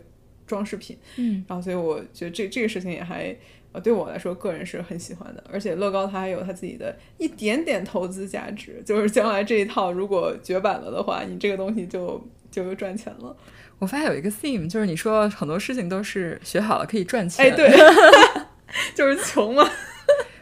[0.46, 0.96] 装饰品。
[1.16, 3.36] 嗯然后所以我觉得这这个事情也还
[3.72, 13.36] 呃对我来说个人是很喜欢的，而且乐高它还有它自己的一点点投资价值，就是将来这一套如果绝版了的话，你这个东西就就赚钱了。
[13.80, 17.44] 我发现有一个 theme，就是你说很多事情都是学好了可以赚钱。
[17.44, 17.68] 哎，对，
[18.94, 19.68] 就是穷嘛。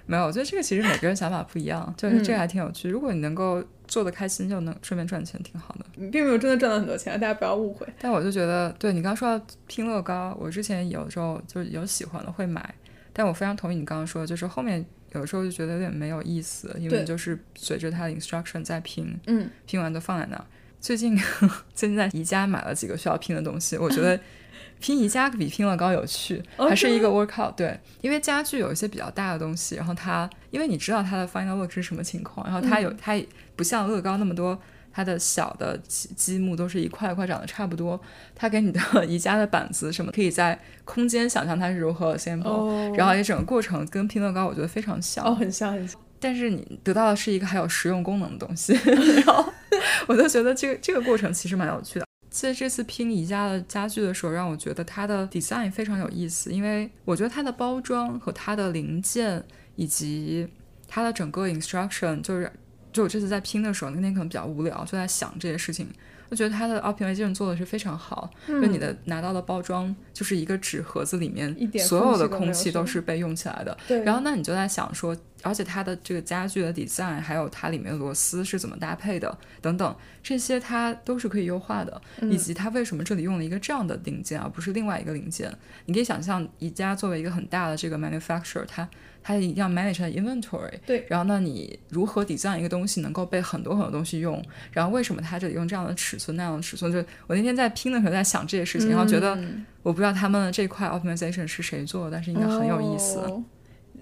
[0.05, 2.91] 没有，我觉得这个其实每个人想法不一样，就是嗯这个还挺有趣。
[2.91, 5.85] 如果你能够做的开心，就能顺便赚钱，挺好的。
[5.97, 7.87] 你并没有真的赚到很多钱，大家不要误会。
[8.01, 12.75] 但我就觉得，对你刚刚说到拼乐高，我之前有时候就是有喜欢的会买，
[13.13, 14.83] 但我非常同意你刚刚说的，就是后面
[15.13, 20.45] 有时候就觉得有点没有意思，因为就是随着它的 instruction 在拼，嗯，拼完都放在那儿。
[20.81, 21.15] 最近
[21.75, 24.19] 最近在宜家买了几个需要拼的东西，我觉得
[24.81, 27.55] 拼宜家比拼乐高有趣，哦还是一个 workout。
[27.55, 33.15] 对，因为家具有一些比较大的东西，然后它因为你知道它的 final look 是什么情况，然后它有、嗯它
[33.57, 34.59] 不像乐高那么多。
[34.95, 37.99] 它的小的积积木都是一块一块长得差不多，
[38.35, 38.79] 它给你的
[39.09, 45.25] 宜家的板子什么，可以在空间想象它是如何 assemble，、哦然后也整个过程跟拼乐高我觉得非常像。
[45.25, 45.99] 哦，很像很像。
[46.21, 48.75] 但是你得到的是一个还有实用功能的东西，
[49.25, 49.51] 然后
[50.09, 52.05] 我就觉得这个这个过程其实蛮有趣的。
[52.31, 59.43] 其实这次拼宜家的家具的时候，让我觉得它的 design 非常有意思，因为我觉得它的包装和它的零件
[59.77, 60.47] 以及
[60.87, 62.53] 它的整个 instruction，就是
[62.93, 65.89] 就我这次在拼的时候，那天可能比较无聊，就在想这些事情。
[66.29, 85.55] 我觉得它的 optimization 做的是非常好，就你的拿到的包装就是一个纸盒子里面所有的空空气都是吗气都是被用起来的，然后那你就在想说，而且它的这个家具的 design，还有它里面的螺丝是怎么搭配的，等等，这些它都是可以优化的，以及它为什么这里用了一个这样的零件，而不是另外一个零件。
[85.85, 88.89] 你可以想象，宜家作为一个很大的这个 manufacturer，它
[89.23, 94.43] 它一定要 manage inventory，对，然后那，你如何 design 一个东西能够被很多很多东西用，
[94.73, 96.93] 然后为什么它这里用这样的尺寸那样的尺寸？
[96.93, 103.19] 就我那天在拼的时候在想这些事情，然后觉得嗯我不知道他们的这块 optimization 是谁做的，但是应该很有意思。
[103.19, 103.43] 哦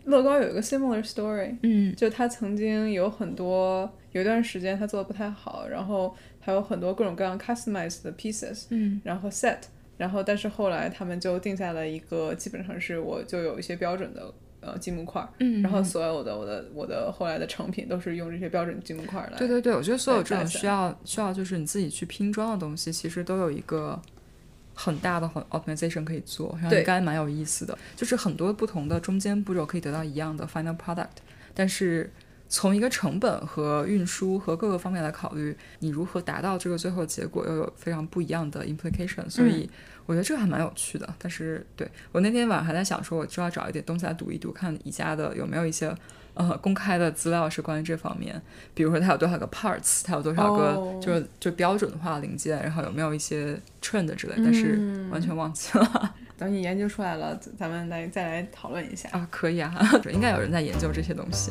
[0.06, 1.94] 乐高有一个 similar story，嗯。
[1.94, 9.00] 就他曾经有很多有一段时间他做的不太好，然后还有很多各种各样 customized 的 pieces，嗯。
[9.04, 9.58] 然后 set，
[9.98, 19.38] 然后但是后来他们就定下了一个，基本上是我就有一些标准的呃积木块儿，嗯然后所有的我的我的后来的成品都是用这些标准积木块儿来。
[19.38, 24.00] 对对对，我觉得所有这种需要需要就是你自己去拼装的东西，其实都有一个
[24.74, 27.76] 很大的很 optimization 可以做，然后应该蛮有意思的。
[27.96, 31.08] 就是很多不同的中间步骤可以得到一样的 final product，
[31.54, 32.12] 但是
[32.48, 39.28] 从一个成本和运输和各个方面来考虑，你如何达到这个最后结果，又有非常不一样的 implication。
[39.30, 39.70] 所以
[40.10, 41.08] 我觉得这个还蛮有趣的。
[41.18, 45.94] 但是对我那天晚上还在想说，我就要找一点东西来读一读，看宜家的有没有一些。
[46.32, 48.40] 呃，公开的资料是关于这方面，
[48.72, 59.08] 比如说它有多少个 parts，它有多少个哦就是就标准化零件，然后有没有一些 trend 之类，但是嗯完全忘记了、 等你研究出来了，咱们来再来讨论一下。
[59.10, 59.26] 啊。
[59.28, 59.76] 可以啊，
[60.14, 61.50] 应该有人在研究这些东西。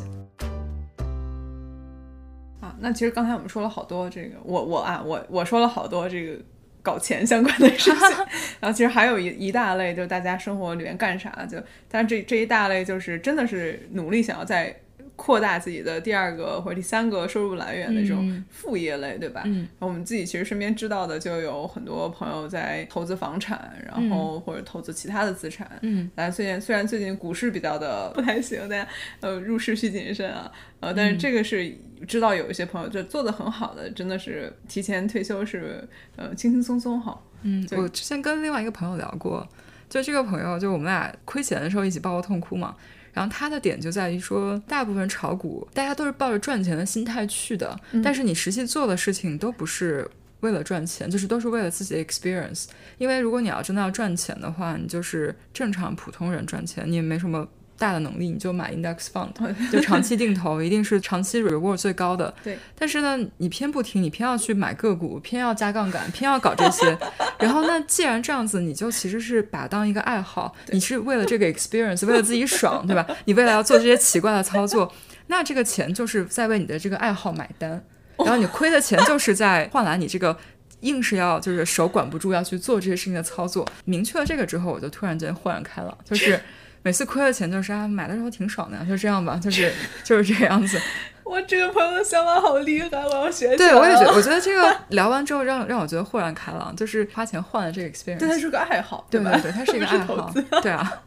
[2.60, 6.42] 啊，那其实刚才我们说了好多这个，我我啊，我我说了好多这个
[6.82, 8.00] 搞钱相关的事情，
[8.60, 11.58] 然后其实还有一一大类就是大家生活里面干啥，就
[11.90, 14.74] 但是这这一大类就是真的是努力想要再
[15.20, 18.42] 扩大自己的第二个或者第三个收入来源的这种嗯。
[18.48, 19.42] 副业类，对吧？
[19.44, 19.68] 嗯。
[19.78, 28.88] 我们自己其实身边知道的就有很多朋友在投资房产，然后或者投资其他的资产，嗯，大家虽然虽然最近股市比较的不太行，大家
[29.20, 30.50] 呃入市需谨慎啊，
[30.80, 31.70] 呃，但是这个是
[32.08, 37.20] 知道有一些朋友就做的很好的，真的是提前退休是呃轻轻松松哈。
[37.42, 39.46] 嗯，就我之前跟另外一个朋友聊过，
[39.90, 42.74] 就这个朋友，就我们俩亏钱的时候一起抱抱痛哭嘛。
[43.12, 50.08] 然后他的点就在于说，大部分炒股大家都是抱着赚钱的心态去的，嗯但是你实际做的事情都不是
[50.40, 52.66] 为了赚钱，就是都是为了自己的 experience。
[52.98, 57.46] 因为如果你要真的要赚钱的话，你就是正常普通人赚钱，你也没什么
[57.80, 59.30] 大的能力，你就买 index fund，
[59.72, 62.32] 就长期定投，一定是长期 reward 最高的。
[62.44, 62.58] 对。
[62.78, 66.96] 但是呢，你偏不听，你偏要去买个股，偏要加杠杆，偏要搞这些。
[67.38, 73.06] 然后那既然这样子，你就其实是把它当一个爱好，你是为了这个 experience，为了自己爽，对吧？
[73.24, 74.92] 你为了要做这些奇怪的操作，
[75.28, 77.82] 那这个钱就是在为你的这个爱好买单。
[78.18, 80.36] 然后你亏的钱就是在换来你这个
[80.80, 83.66] 硬是要就是手管不住要去做这些事情的操作。
[83.86, 86.38] 明确了这个之后，我就突然间豁然开朗，就是
[86.82, 89.72] 每次亏了钱就是啊，买的时候挺爽的呀，就这样吧，就是
[90.04, 90.80] 就是这样子。
[91.22, 98.18] 我这个朋友的想法好厉害，我要学习对，我也觉得，我觉得这个聊完之后让让我觉得豁然开朗，就是花钱换了这个 experience。
[98.18, 99.06] 对，它是个爱好，吧？
[99.10, 100.34] 对对对，它是一个爱好。
[100.60, 101.02] 对啊，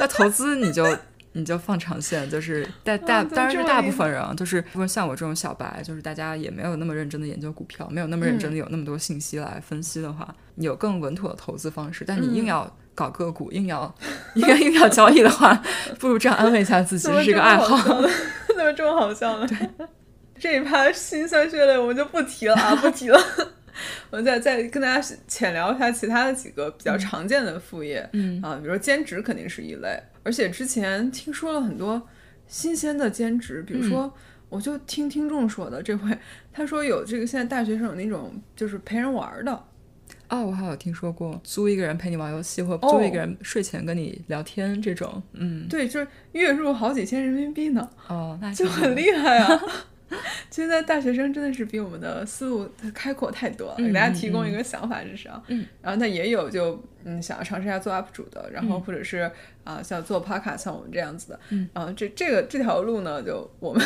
[0.00, 0.96] 那投资你就
[1.32, 12.04] 你就放长线，就是大大当然是大部分人啊，就是不是像我这种小白，就是大家也没有那么认真的研究股票，没有那么认真的有那么多信息来分析的话，你有更稳妥的投资方式。
[12.06, 13.94] 但你硬要搞个股，硬要
[14.34, 15.62] 硬要硬要交易的话，
[15.98, 17.76] 不如这样安慰一下自己，这个爱好。
[18.48, 19.46] 怎么这么好笑呢？
[20.38, 23.18] 这一趴心酸血泪我们就不提了啊，不提了。
[24.10, 32.00] 我们再再跟大家浅聊一下其他的几个比较常见的副业，嗯啊，比如说兼职肯定是一类，而且之前听说了很多
[32.46, 34.12] 新鲜的兼职，比如说。
[34.50, 36.16] 我就听听众说的，这回
[36.52, 39.64] 他说有这个现在大学生有那种就是陪人玩儿的，
[40.34, 45.22] 哦，我还有听说过租一个人陪你玩游戏，或租一个人睡前跟你聊天这种。
[45.32, 47.88] 嗯，对，就是月入好几千人民币呢。
[48.08, 49.60] 哦，那就很厉害啊！
[50.50, 55.42] 现在大学生真的是比我们的思路开阔太多了，嗯给大家提供一个想法至少。
[55.48, 59.28] 嗯，然后他也有就嗯想要尝试一下做 UP 主的，然后嗯或者是
[59.64, 61.40] 啊、像做 Podcast 像我们这样子的。
[61.48, 63.82] 嗯，啊这这个这条路呢，就我们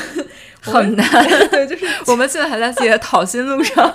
[0.61, 1.07] 很难。
[1.51, 3.90] 对，就是我们现在还在自己的讨薪路上。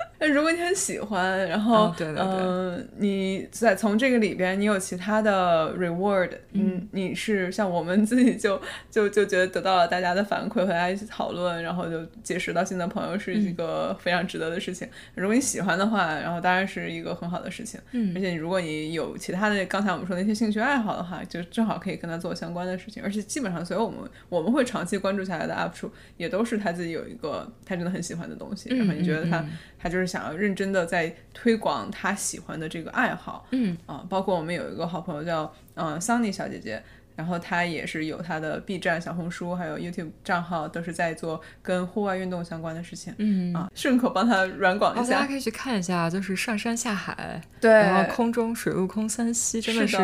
[0.21, 8.61] 那如果你很喜欢，然后哦对对对嗯，你在从这个里边你有其他的 reward，嗯，你是像我们自己就
[8.91, 14.87] 就就觉得得到了大家的反馈，和大家一起讨论，然后就结识到新的朋友，是嗯一个非常值得的事情。
[15.15, 17.79] 如果你喜欢的话，然后当然是一个很好的事情。
[17.93, 23.01] 嗯而且如果你有其他的刚才我们说的那些兴趣爱好的话，就正好可以跟他做相关的事情。
[23.01, 23.99] 而且基本上所有我们
[24.29, 29.43] 我们会长期关注下来的 UP 主，也都是他自己有一个他真的很喜欢的东西，然后你觉得他、
[29.79, 33.47] 他就是想要认真的在推广他喜欢的这个爱好。
[33.51, 36.83] 嗯啊，包括我们有一个好朋友叫嗯桑尼小姐姐。
[37.15, 43.13] 然后他也是有他的 B 站、小红书还有 YouTube 账号，都是在做跟户外运动相关的事情。
[43.17, 45.13] 嗯啊，顺口帮他软广哦，一下。
[45.13, 49.97] 大家可以去看一下，就是上山下海，对，然后空中水陆空三栖，真的是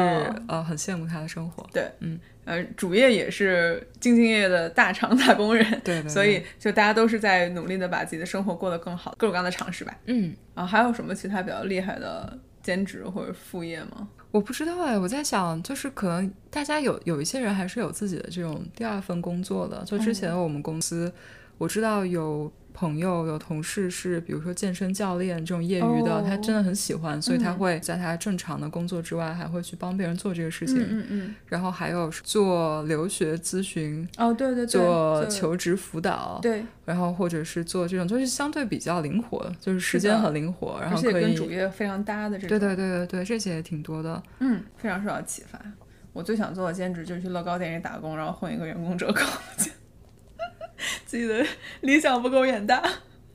[0.47, 1.67] 呃很羡慕他的生活。
[1.71, 9.97] 对，嗯，呃，主业也是兢兢业业的大厂打工人，对对，所以就大家都是在努力的把自己的生活过得更好，各种各样的尝试吧。
[10.05, 14.07] 嗯，啊，还有什么其他比较厉害的兼职或者副业吗？
[14.31, 19.83] 我不知道哎，我在想，就是可能大家有有一些人还是有自己的这种第二份工作的。
[19.85, 21.11] 就之前我们公司，
[21.57, 30.77] 我知道有朋友、有同事是，比如说健身教练这种业余的，哦他真的很喜欢，所以他嗯会在他正常的工作之外，还会去帮别人做这个事情。
[30.79, 34.07] 嗯嗯，然后还有做留学咨询。
[34.17, 42.49] 哦，对对对，做求职辅导，对，然后或者是做这种，就是相对比较灵活，就是时间很灵活，然后可以，主业非常搭的这种。
[42.49, 44.21] 对对对对对，这些也挺多的。
[44.37, 45.59] 嗯，非常受到启发。
[46.13, 49.25] 我最想做的兼职就是去乐高店里打工，然后混一个员工折扣。
[51.05, 51.45] 自己的
[51.81, 52.81] 理想不够远大。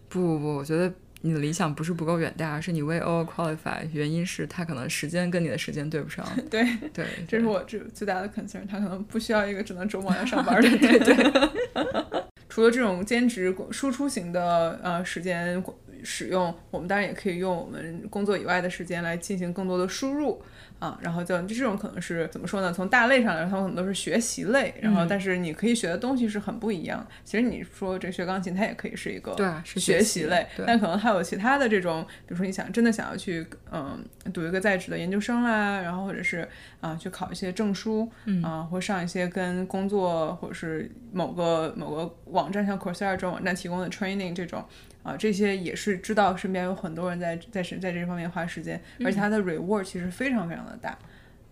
[0.09, 6.27] 不不不，我觉得你的理想不是不够远大，而是你为 over qualify，原因是他可能时间跟你的时间对不上。
[6.51, 8.67] 对，对，这是我最最大的 concern。
[8.69, 10.79] 他可能不需要一个只能周末要上班 的人。
[10.79, 12.23] 对对。
[12.49, 15.63] 除了这种兼职输出型的呃时间
[16.05, 20.43] 使用，我们当然也可以用我们工作以外的时间来进行更多的输入
[20.83, 20.99] 啊。
[21.01, 22.73] 然后就这种可能是怎么说呢？
[22.73, 27.07] 从大类上来说，他们可能都是学习类，然后嗯但是你可以学的东西是很不一样的。
[27.25, 36.49] 其实你说这学钢琴，它也可以是一个对啊是学学习类，对但可能还有其他的这种，比如说你想真的想要去嗯读一个在职的研究生啦，然后或者是
[36.81, 44.65] 啊、去考一些证书，嗯啊、或上一些跟工作或者是某个某个网站像 Coursera 这种网站提供的 training 这种。
[45.03, 50.99] 啊，这些也是知道身边有很多人在在在在这方面花时间，而且它的 reward 其实非常非常的大。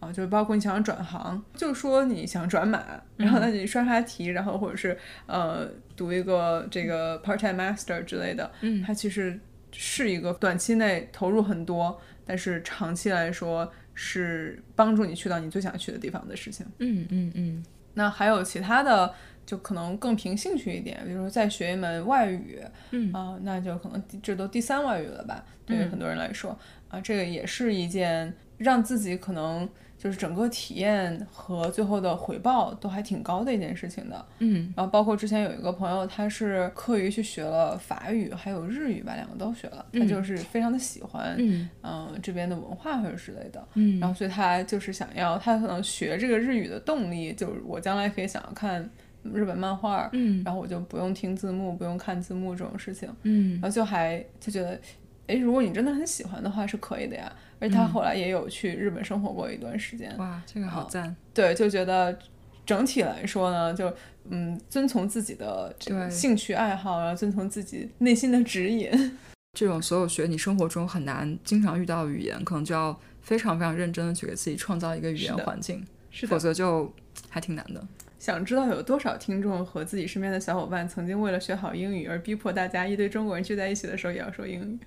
[0.01, 2.83] 啊，就是包括你想转行，就说你想转码，
[3.19, 4.97] 然后那你刷刷题，然后或者是
[5.27, 9.39] 呃读一个这个 part time master 之类的，嗯它其实
[9.73, 16.65] 是一个短期内投入很多，但是长期来说是帮助你去到你最想去的地方的事情。
[16.79, 17.65] 嗯嗯嗯。
[17.93, 19.13] 那还有其他的，
[19.45, 22.59] 就可能更凭兴趣一点，比如说再学一门外语，
[22.93, 25.45] 嗯啊，那就可能这都第三外语了吧？
[25.67, 26.59] 对于很多人来说，
[26.89, 34.27] 啊，这个也是一件让自己可能就是整个体验和最后的回报都还挺高的一件事情的。
[34.39, 43.67] 嗯然后包括之前有一个朋友，他是课余去学了法语还有日语吧，两个都学了，他就是非常的喜欢，嗯嗯、这边的文化或者之类的。
[43.75, 48.89] 嗯然后所以他就是想要，他可能学这个日语的动力，就是我将来可以想要看
[49.23, 54.81] 日本漫画，嗯然后我就不用听字幕，不用看字幕这种事情，嗯然后就还就觉得，
[55.27, 57.31] 诶，如果你真的很喜欢的话是可以的呀。
[57.61, 61.15] 而且他后来也有去日本生活过一段时间，哇，这个好赞。
[61.35, 62.19] 对，就觉得
[62.65, 63.93] 整体来说呢，就
[64.31, 68.91] 嗯，遵从自己的这个兴趣爱好，然后遵从自己内心的指引。
[69.59, 76.93] 这种所有学你生活中很难经常遇到的语言，可能就要非常非常认真的去给自己创造一个语言环境，是否则就
[77.29, 77.85] 还挺难的。
[78.19, 84.79] 想知道有多少听众和自己身边的小伙伴曾经为了学好英语而逼迫大家一堆中国人聚在一起的时候也要说英语？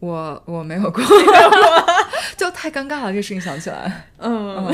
[0.00, 1.02] 我我没有过，
[2.36, 3.10] 就太尴尬了。
[3.10, 4.72] 这个事情想起来，嗯，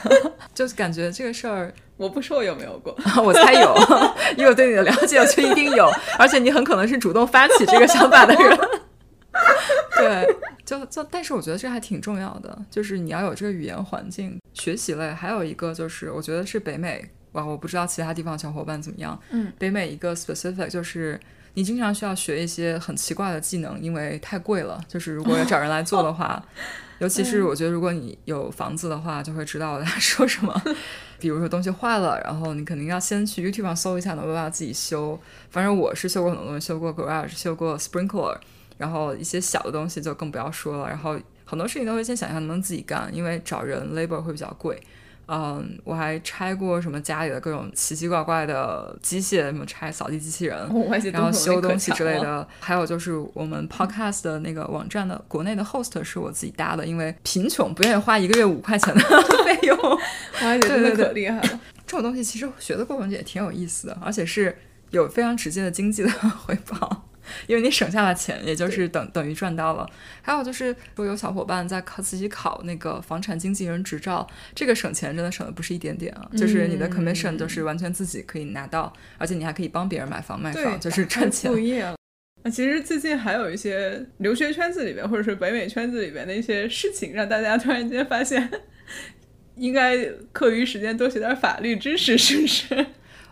[0.54, 2.96] 就是感觉这个事儿，我不说我有没有过。
[3.22, 3.74] 我猜有，
[4.36, 8.58] 以我对你的了解，我觉得一定有，而且你很可能是主动发起这个想法的人。
[9.96, 14.38] 对，就就，但是我觉得这还挺重要的，就是你要有这个语言环境。
[14.52, 19.18] 学习类还有一个就是，我觉得是北美，哇，我不知道其他地方小伙伴怎么样。
[19.30, 21.18] 嗯，北美一个 specific 就是。
[21.54, 24.84] 你经常需要学一些很奇怪的技能，因为太贵了。
[24.88, 26.42] 就是如果要找人来做的话，
[26.98, 30.62] 尤其是我觉得如果你有房子的话，就会知道我在 说什么。
[31.18, 35.18] 比如说东西坏了，然后你肯定要先去 YouTube 上搜一下能不能自己修。
[35.50, 38.36] 反正我是修过很多东西，修过 Garage，修过 Sprinkler，
[38.76, 40.88] 然后一些小的东西就更不要说了。
[40.88, 44.78] 然后很多事情都会先想一下能不能自己干，因为找人 labor 会比较贵。
[45.26, 50.56] 嗯，我还拆过什么家里的各种奇奇怪怪的机械，什么拆扫地机器人，
[51.12, 52.46] 然后修东西之类的。
[52.60, 59.00] 还有就是我们 podcast 的那个网站的国内的 host 是我自己搭的，因为贫穷不愿意花一个月五块钱的
[59.44, 59.78] 费用。
[59.82, 59.98] 我
[60.36, 61.60] 还觉得可厉害了。
[61.86, 64.56] 这种东西其实学的过程也挺有意思的，而且是
[64.90, 67.06] 有非常直接的经济的回报。
[67.46, 69.88] 因为你省下了钱，也就是等等于赚到了。
[70.22, 76.28] 还有就是如果，有小伙伴在考自己考那个房产经纪人执照，这个省钱真的省的不是一点点啊！
[76.36, 81.50] 就是你的 commission 就是完全自己可以拿到，而且你还可以帮别人买房卖房，就是赚钱。
[81.50, 81.94] 副业了。
[82.42, 88.50] 那其实最近还有一些留学圈子里边，或者是北美圈子里边的一些事情，让大家突然间发现，
[89.56, 89.96] 应该
[90.32, 92.74] 课余时间多学点法律知识，是不是？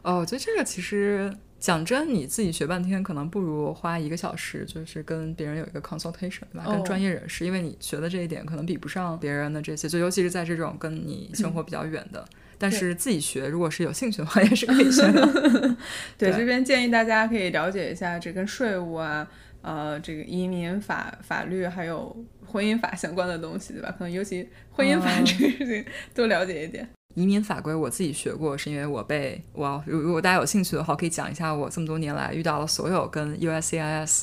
[0.02, 1.32] 哦，我觉得这个其实。
[1.62, 6.64] 讲真，你自己学半天，可能不如花一个小时，就是跟别人有一个 consultation，对吧？
[6.66, 12.20] 哦跟专业人士，因为你学的这一点可能比不上别人的这些，就尤其是在这种跟你生活比较远的。
[12.32, 15.76] 嗯、但是自己学，如果是有兴趣的话，也是可以学的。
[16.18, 19.24] 对，这边建议大家可以了解一下这跟税务啊、
[19.60, 22.16] 呃，这个移民法、法律还有
[22.52, 23.92] 婚姻法相关的东西，对吧？
[23.98, 25.84] 可能尤其婚姻法这个事情
[26.14, 26.86] 多了解一点。
[27.14, 34.22] 移民法规我自己学过，是因为我被我如果大家有兴趣的话，可以讲一下我这么多年来遇到了所有跟 USCIS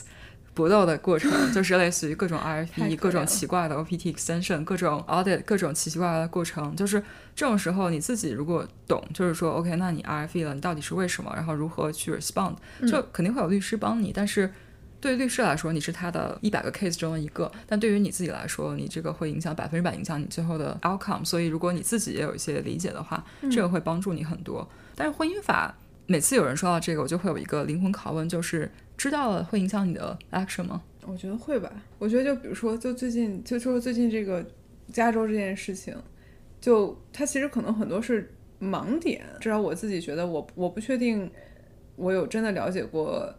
[0.55, 6.75] 搏斗的过程， 就是类似于各种 RFP、各种奇怪的 OPT extension、各种 audit、各种奇奇怪怪的过程。
[6.75, 6.99] 就是
[7.35, 11.31] 这种时候，你自己如果懂，就是说 OK，那你 RFP 了，你到底是为什么？
[11.35, 12.55] 然后如何去 respond？
[12.87, 14.51] 就肯定会有律师帮你，但是。
[15.01, 21.23] 对于律师来说，你是他的一百个 case 中的一个，但对于你自己来说，你这个会影响百分之百影响你最后的 outcome。
[21.23, 24.67] 所以，如果你自己也有一些理解的话，嗯、这个会帮助你很多。
[24.95, 25.73] 但是婚姻法，
[26.05, 30.81] 每次有人说到这个，我就会有一个灵魂拷问，就是知道了会影响你的 action 吗？
[31.05, 31.71] 我觉得会吧。
[31.97, 34.45] 我觉得就比如说，就最近就说最近这个
[34.91, 35.95] 加州这件事情，
[36.59, 38.29] 就它其实可能很多是
[38.59, 41.31] 盲点，至少我自己觉得我我不确定
[41.95, 43.33] 我有真的了解过。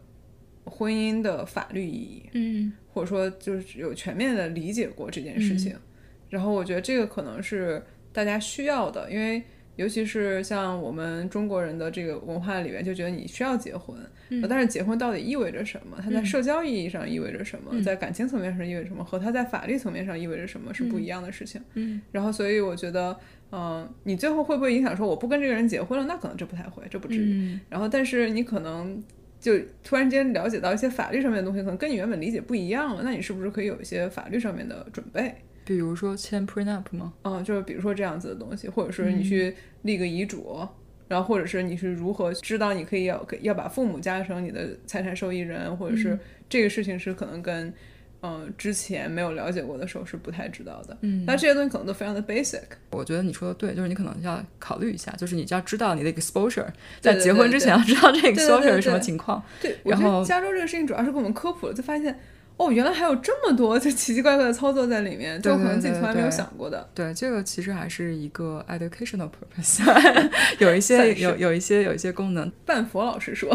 [0.65, 5.81] 婚姻的法律意义，嗯，或者说就是有全面的理解过这件事情，嗯、
[6.29, 7.83] 然后我觉得这个可能是
[8.13, 9.41] 大家需要的，因为
[9.77, 13.97] 尤其是像我们中国人的这个文化里面，就觉得你需要结婚，
[14.29, 15.97] 嗯、但是结婚到底意味着什么？
[16.03, 17.71] 它在社交意义上意味着什么？
[17.71, 19.03] 嗯、在感情层面上意味着什么？
[19.03, 21.59] 和它在法律层面上意味着什么是不一样的事情。
[21.73, 23.11] 嗯，然后所以我觉得，
[23.49, 26.05] 嗯、呃，你最后会不会影响说我不跟这个人结婚了？
[26.05, 27.33] 那可能这不太会，这不至于。
[27.33, 29.01] 嗯、然后，但是你可能。
[29.41, 35.35] 就突然间了解到一些法律上面的东西，可能跟你原本理解不一样了，那你是不是可以有一些法律上面的准备？
[35.65, 37.11] 比如说签 prenup 吗？
[37.23, 40.69] 嗯，就是比如说这样子的东西，或者是你去立个遗嘱，嗯、
[41.07, 46.17] 然后或者是你是如何知道你可以要要把父母加成你的财产受益人，或者是
[46.47, 47.73] 这个事情是可能跟
[48.21, 50.97] 嗯之前没有了解过的时候是不太知道的。
[51.01, 52.61] 嗯，那这些东西可能都非常的 basic。
[52.91, 56.67] 我觉得你说的对，就是你可能要考虑一下，就是你要知道你的 exposure，
[56.99, 59.43] 在结婚之前要知道这个 exposure 是什么情况。
[59.61, 62.19] 对，我然后加州这个事情主要是给我们科普了，就发现
[62.61, 66.87] 哦，原来还有这么多就奇奇怪怪的操作在里面，就可能自己从来没有想过的。
[66.93, 69.81] 对，这个其实还是一个 educational purpose，
[70.59, 72.51] 有一些有有一些有一些功能。
[72.63, 73.51] 半佛老师说，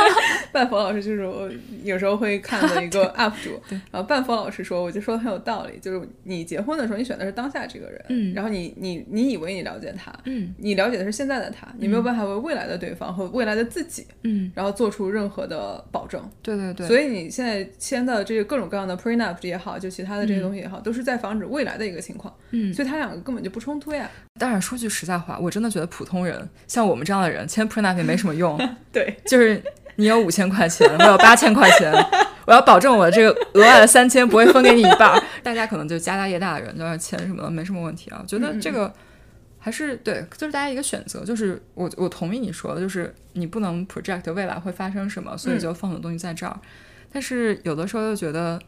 [0.50, 1.50] 半佛老师就是我
[1.84, 16.26] 有时候会看的一个 UP 主，然后半佛老师说，我就说的很有道理，就是你结婚的时候，你选的是当下这个人，嗯然后你你你以为你了解他，嗯你了解的是现在的他，你没有办法为未来的对方和未来的自己，嗯，然后做出任何的保证。
[16.40, 16.86] 对对对。
[16.86, 22.34] 所以你现在签的这个各种各样的 prenup 也好，就其他的这些东西也好，都是在防止未来的一个情况。
[22.52, 24.08] 嗯，所以它两个根本就不冲突呀。
[24.40, 28.56] 当然说句实在话，我真的觉得普通人像我们这样的人签 prenup 也没什么用。
[28.92, 29.62] 对，就是
[29.96, 31.92] 你有五千块钱，我有八千块钱，
[32.46, 35.22] 我要保证我这个额外的三千不会分给你一半儿。
[35.42, 38.20] 大家可能就家大业大的人，就是签什么的没什么问题啊。
[38.22, 38.92] 我觉得这个
[39.58, 41.24] 还是对，就是大家一个选择。
[41.24, 46.58] 就是我我同意你说的，就是你不能 project 未来会发生什么，所以就放很多东西在这儿。
[47.10, 48.60] 但是有的时候又觉得。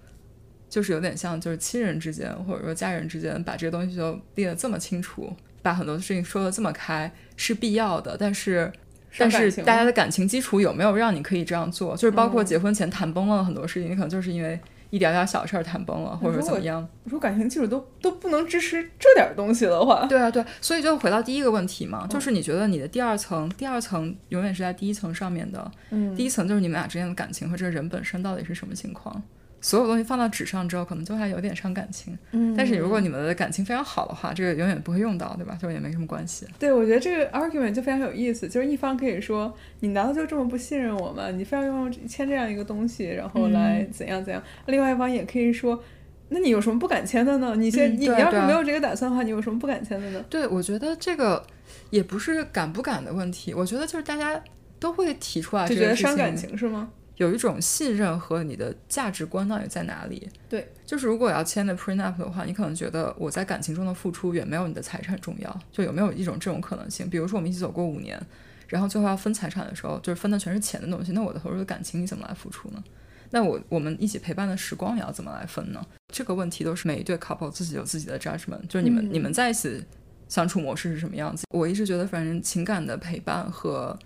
[0.70, 8.14] 就是有点像，就是亲人之间或者说家人之间，把这个东西就列得这么清楚，把很多事情说得这么开，是必要的。
[8.20, 8.70] 但是
[9.16, 11.97] 但是大家的感情基础有没有让你可以这样做？
[11.97, 14.61] 就是包括结婚前谈崩了很多事情，你可能就是因为
[14.91, 16.86] 一点点小事儿谈崩了，或者说怎么样。
[17.05, 29.22] 如果感情基础都都不能支持这点东西的话，对啊，对，所以就回到第一个问题嘛，就是你觉得你的第二层，第二层永远是在第一层上面的，嗯第一层就是你们俩之间的感情和这个人本身到底是什么情况。
[29.61, 32.16] 所有东西放到纸上之后，可能就还有点伤感情。
[32.32, 35.59] 嗯但是如果你们的感情非常好的话，这个永远不会用到，对吧？
[35.61, 36.46] 就也没什么关系。
[36.59, 41.30] 对，我觉得这个 argument 就非常有意思，就是一方可以说你难道就这么不信任我吗？
[41.30, 44.42] 你非要用签这样一个东西，然后来怎样怎样？
[44.66, 45.82] 另外一方也可以说，
[46.28, 47.54] 那你有什么不敢签的呢？
[47.56, 50.24] 你先、嗯你要是没有这个打算的话，你有什么不敢签的呢？
[50.30, 51.44] 对，我觉得这个
[51.90, 54.40] 也不是敢不敢的问题，我觉得就是大家
[54.78, 56.90] 都会提出来就这个事觉得伤感，情是吗？
[57.19, 60.29] 有一种信任和你的价值观到底在哪里。
[60.49, 67.09] 对，就是如果要签的 prenup 的话，你可能觉得我在感情中的付出远没有你的财产重要， 就有没有一种这种可能性？
[67.09, 68.21] 比如说我们一起走过五年，
[68.66, 72.83] 然后最后要分财产的时候，就是分的全是钱的东西，那我的投入的感情你怎么来付出呢？
[73.31, 75.85] 那我我们一起陪伴的时光你要怎么来分呢？
[76.11, 79.85] 这个问题都是每一对 couple 自己有自己的 judgment，就是你们、嗯你们在一起
[80.29, 81.45] 相处模式是什么样子？
[81.51, 83.99] 我一直觉得，反正情感的陪伴和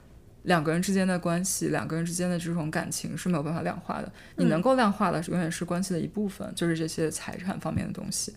[0.44, 4.12] 两个人之间的关系，两个人之间的这种感情是没有办法量化的。
[4.36, 8.34] 你嗯能够量化的，永远是关系的一部分，就是这些财产方面的东西。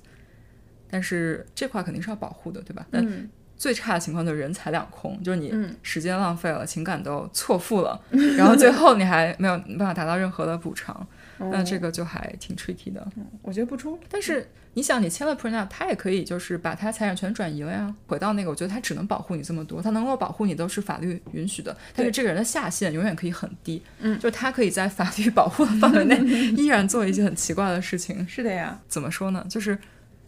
[0.89, 2.85] 但是这块肯定是要保护的，对吧？
[2.91, 7.99] 那嗯最差的情况就是人财两空，就是你嗯时间浪费了，情感都错付了，
[8.37, 11.07] 然后最后你还没有办法达到任何的补偿，
[11.39, 13.05] 那这个就还挺 tricky 的。
[13.41, 14.03] 我觉得不冲突。
[14.09, 14.45] 但是
[14.75, 17.93] 你想，你签了 prenup，他也可以就是把他财产权转移了呀。
[18.07, 21.75] 回到那个，我觉得他只能保护你这么多，他能够保护你都是法律允许的。
[21.95, 26.17] 但是这个人的下限永远可以很低，嗯就是他可以在法律保护的范围内
[26.57, 28.27] 依然做一些很奇怪的事情。
[28.27, 29.45] 是的呀，怎么说呢？
[29.49, 29.77] 就是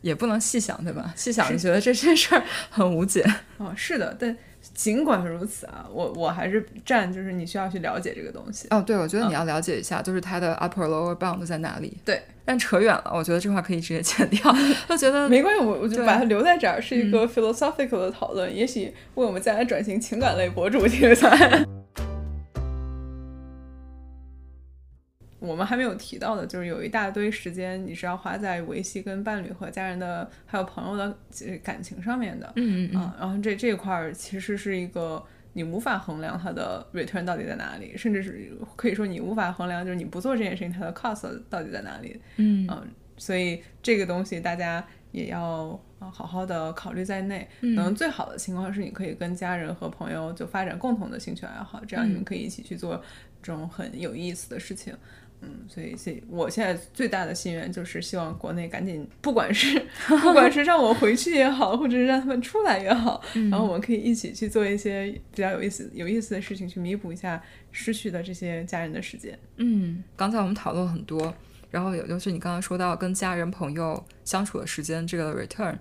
[0.02, 1.14] 也不能细想，对吧？
[1.16, 3.26] 细想就觉得这件事儿很无解。
[3.58, 4.36] 哦，是的，但
[4.74, 8.68] 尽管如此啊，我我还是站就是你需要去了解这个东西。
[8.70, 11.98] 哦，对，我觉得你要了解一下，就是它的 upper lower bound 在哪里。
[12.04, 14.54] 对，但扯远了，我觉得这话可以直接剪掉。
[14.90, 21.66] 就觉得没关系，我我就把它留在这儿，是一个 philosophical 的讨论，也许为我们将来转型情感类博主精彩。
[25.40, 31.06] 我们还没有提到的，就是有一大堆时间你是要花在维系跟伴侣和家人的还有朋友的
[31.46, 32.52] 呃感情上面的。
[32.56, 35.24] 嗯嗯嗯，啊，然后这这一块儿其实是一个
[35.54, 42.20] 你无法衡量它的 return 到底在哪里，甚至是可以说你无法衡量，就是你不做这件事情它的 cost 到底在哪里。
[42.38, 47.48] 嗯嗯，所以这个东西大家也要啊好好的考虑在内。
[47.62, 53.00] 能最好的情况是你可以跟家人和朋友就发展共同的兴趣爱好，这样你们嗯可以一起去做
[53.44, 54.96] 这种很有意思的事情。
[55.42, 69.38] 嗯，所以所以我现在最大的心愿就是希望国内赶紧，不管是不管是让我回去也好，或者是让他们出来也好，嗯然后我们可以一起去做一些比较有意思有意思的事情，去弥补一下失去的这些家人的时间。
[69.58, 71.34] 嗯，刚才我们讨论很多，
[71.70, 75.76] 然后也就是你刚刚说到跟家人朋友相处的时间这个 return，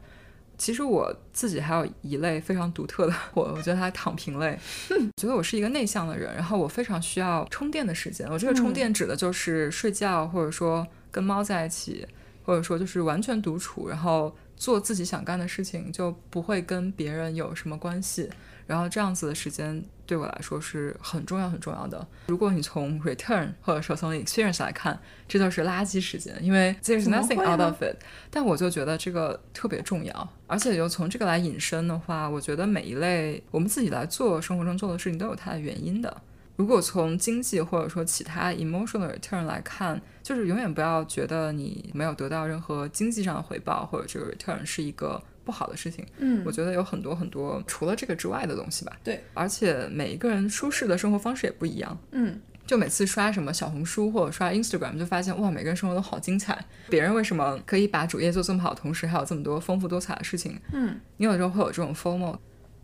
[0.59, 4.59] 其实我自己还有一类非常独特的我，我觉得它躺平类。
[4.90, 8.26] 我觉得我是一个内向的人，然后我非常需要充电的时间。
[8.30, 12.07] 我这个充电指的就是睡觉，或者说跟猫在一起，
[12.44, 18.30] 或者说就是完全独处，然后做自己想干的事情，就不会跟别人有什么关系。
[18.66, 22.07] 然后这样子的时间对我来说是很重要很重要的。
[22.28, 27.96] 如果你从 return 或者说从 experience 来看，这就是垃圾时间，因为 there's nothing out of it。
[28.30, 36.22] 但我就觉得这个特别重要，而且就从这个来引申的话，我觉得每一类我们自己来做生活中做的事情都有它的原因的。
[36.57, 46.05] 如果从经济或者说其他 emotional return 来看，就是永远不要觉得你没有得到任何经济上的回报或者这个 return 是一个不好的事情。
[46.18, 48.94] 嗯我觉得有很多很多除了这个之外的东西吧。
[49.03, 51.97] 对，而且每一个人舒适的生活方式也不一样。
[52.11, 56.59] 嗯就每次刷什么小红书或者刷 Instagram，就发现哇，每个人生活都好精彩。
[56.90, 60.59] 别人为什么可以把主业做这么好，同时还有这么多丰富多彩的事情？
[60.72, 62.36] 嗯，你有时候会有这种 FOMO，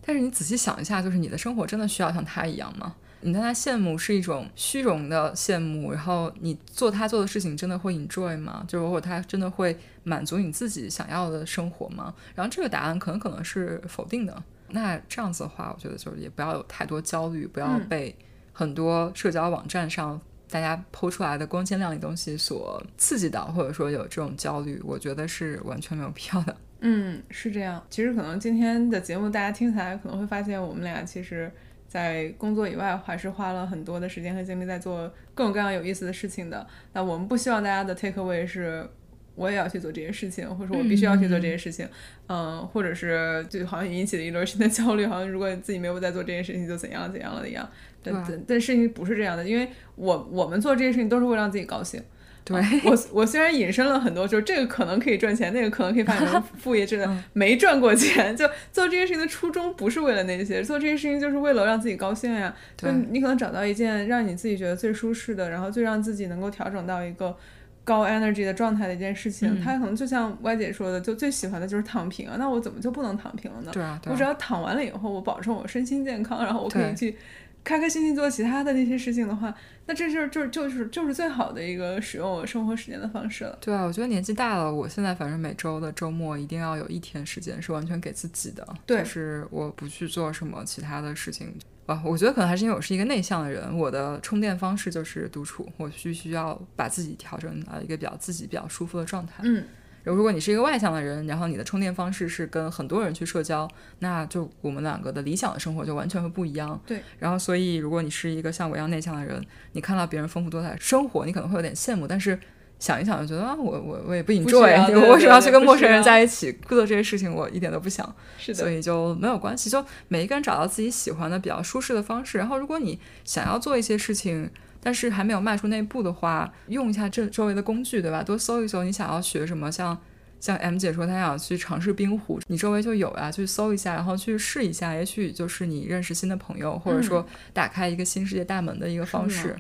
[0.07, 2.95] 但是你仔细想一下，就是你的生活真的需要像他一样吗？
[3.23, 8.65] 你对他羡慕是一种虚荣的羡慕，然后你做他做的事情真的会 enjoy 吗？
[8.69, 12.15] 就是或者他真的会满足你自己想要的生活吗？
[12.35, 14.43] 然后这个答案可能可能是否定的。
[14.71, 18.15] 那这样子的话，我觉得就是也不要有太多焦虑，不要嗯被
[18.53, 20.21] 很多社交网站上
[20.51, 26.57] 大家抛出来的光鲜亮丽的东西所刺激到，或者说有这种焦虑，我觉得是完全没有必要的。
[26.81, 27.81] 嗯，是这样。
[27.89, 31.53] 其实可能今天的节目大家听起来可能会发现，我们俩其实，
[31.93, 36.67] 在工作以外还是花了很多的时间和精力在做各种各样有意思的事情的。
[36.95, 38.89] 那我们不希望大家的 take away 是。
[39.35, 41.89] 我也要去做这些事情，或者说我必须要去做这些事情，
[42.27, 47.67] 嗯、或者是就好像引起了一轮新的焦虑，好像如果自己没有在做这件事情就怎样怎样了一样。
[48.03, 51.99] 但但但事情不是这样的，因为我我们做这些事情都是为了让自己高兴。
[52.45, 58.37] 对，啊我我虽然引申了很多，就是这个可能可以赚钱，那个可能可以发展成副业之类的，嗯没赚过钱。
[58.37, 62.55] 就做这些事情的初衷不是为了那些，做这些事情就是为了让自己高兴呀。
[62.77, 67.37] 就对你可能找到一件让你自己觉得最舒适的，然后最让自己能够调整到一个。
[67.85, 72.37] 高 energy 的状态的一件事情，嗯他可能就像歪姐说的，就最喜欢的就是躺平啊。
[72.39, 73.73] 那我怎么就不能躺平了呢？
[73.73, 77.17] 对啊，对啊我只要躺完了以后，我保证我身心健康，然后我可以去
[77.65, 79.55] 开开心心做其他的那些事情的话，
[79.87, 83.57] 那这就是就是就是就是最好的一个使用我生活时间的方式了。
[83.61, 91.55] 对啊，我觉得年纪大了，我现在反正每周的周末一定要有一天时间是完全给自己的，就是我不去做什么其他的事情。
[91.87, 99.43] 啊，我觉得可能还是因为我是一个内向的人，我的充电方式就是独处，我需需要把自己调整到一个比较自己比较舒服的状态。
[99.43, 99.65] 嗯，
[100.05, 103.69] 如果你是一个外向的人，然后你的充电方式是跟很多人去社交，
[104.01, 106.81] 那就我们两个的理想的生活就完全会不一样。
[106.87, 107.01] 对。
[107.19, 112.39] 然后，所以如果你是一个像我一样内向的人，你看到别人丰富多彩的生活，你可能会有点羡慕，但是
[112.79, 117.33] 想一想就觉得啊，我我我也不不需 enjoy，要对我为什么要去跟陌生人在一起做这些事情？
[117.33, 118.05] 我一点都不想。
[118.39, 122.39] 是的，所以就没有关系，就每一个人找到自己喜欢的、比较舒适的方式。
[122.39, 124.51] 然后，如果你想要做一些事情，
[124.83, 128.23] 但是还没有迈出那一步的话，用一下这周围的工具，对吧？
[128.23, 129.97] 多搜一搜你想要学什么，像
[130.41, 139.57] 像 M 姐说她想去尝试冰壶，你周围就有呀，去搜一下，然后去试一下，也许就是你认识新的朋友，或者说打开一个新世界大门的一个方是式。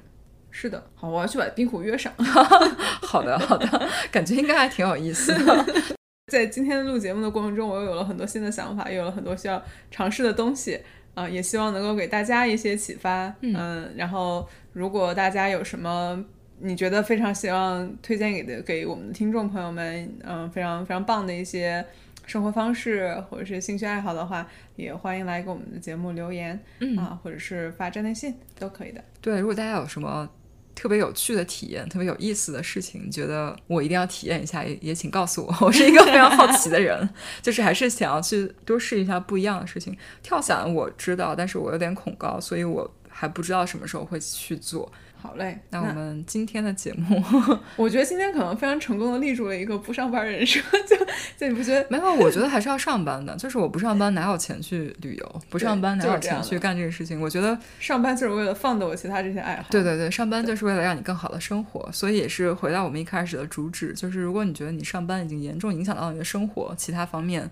[0.51, 0.85] 是的。
[0.95, 2.13] 好，我要去把冰壶约上。
[3.03, 5.67] 好的，好的，感觉应该还挺有意思的。
[6.31, 10.81] 在今天录节目的过程中，我又有了很多新的想法，又有了很多需要尝试的东西
[11.15, 13.35] 啊、也希望能够给大家一些启发。
[13.41, 16.25] 嗯然后如果大家有什么
[16.61, 21.85] 你觉得非常希望推荐给的给我们的听众朋友们，嗯、非常非常棒的一些
[22.25, 24.47] 生活方式或者是兴趣爱好的话，
[24.77, 29.03] 也欢迎来给我们的节目留言、嗯啊，或者是发站内信都可以的。
[29.21, 30.29] 对，如果大家有什么
[30.75, 35.67] 特别有趣的体验、特别有意思的事情，觉得我一定要体验一下，也也请告诉我。
[35.67, 37.09] 我是一个非常好奇的人，
[37.43, 39.97] 就是还是想要去多试一下不一样的事情。
[40.23, 44.91] 跳伞我知道，但是我有点恐高，所以我还不知道什么时候会去做。
[45.21, 47.23] 好嘞，那我们今天的节目，
[47.79, 50.97] 我觉得今天可能非常成功的立住了一个不上班人设，就
[51.39, 51.87] 就你不觉得？
[51.89, 53.37] 没有，我觉得还是要上班的。
[53.37, 55.41] 就是我不上班，哪有钱去旅游？
[55.49, 57.21] 不上班哪有钱去干这个事情？
[57.21, 59.67] 我觉得上班就是为了放得我其他这些爱好。
[59.71, 67.49] 对对对，上班就是为了让你更好的生活，所以也是回到我们一开始的主旨，就是如果你觉得你上班已经严重影响到你的生活其他方面，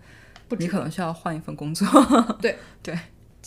[0.58, 1.86] 你可能需要换一份工作。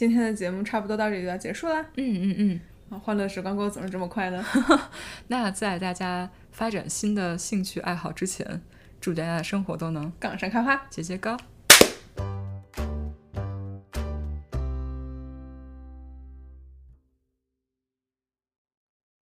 [0.04, 1.80] 今天的节目差不多到这里就要结束啦。
[1.96, 2.60] 嗯嗯嗯。
[2.90, 4.46] 啊，欢乐时光过得总是这么快呢。
[5.28, 8.62] 那在大家发展新的兴趣爱好之前，
[9.00, 10.76] 祝大家的生活都能杠上开花。
[10.90, 11.38] 节节高。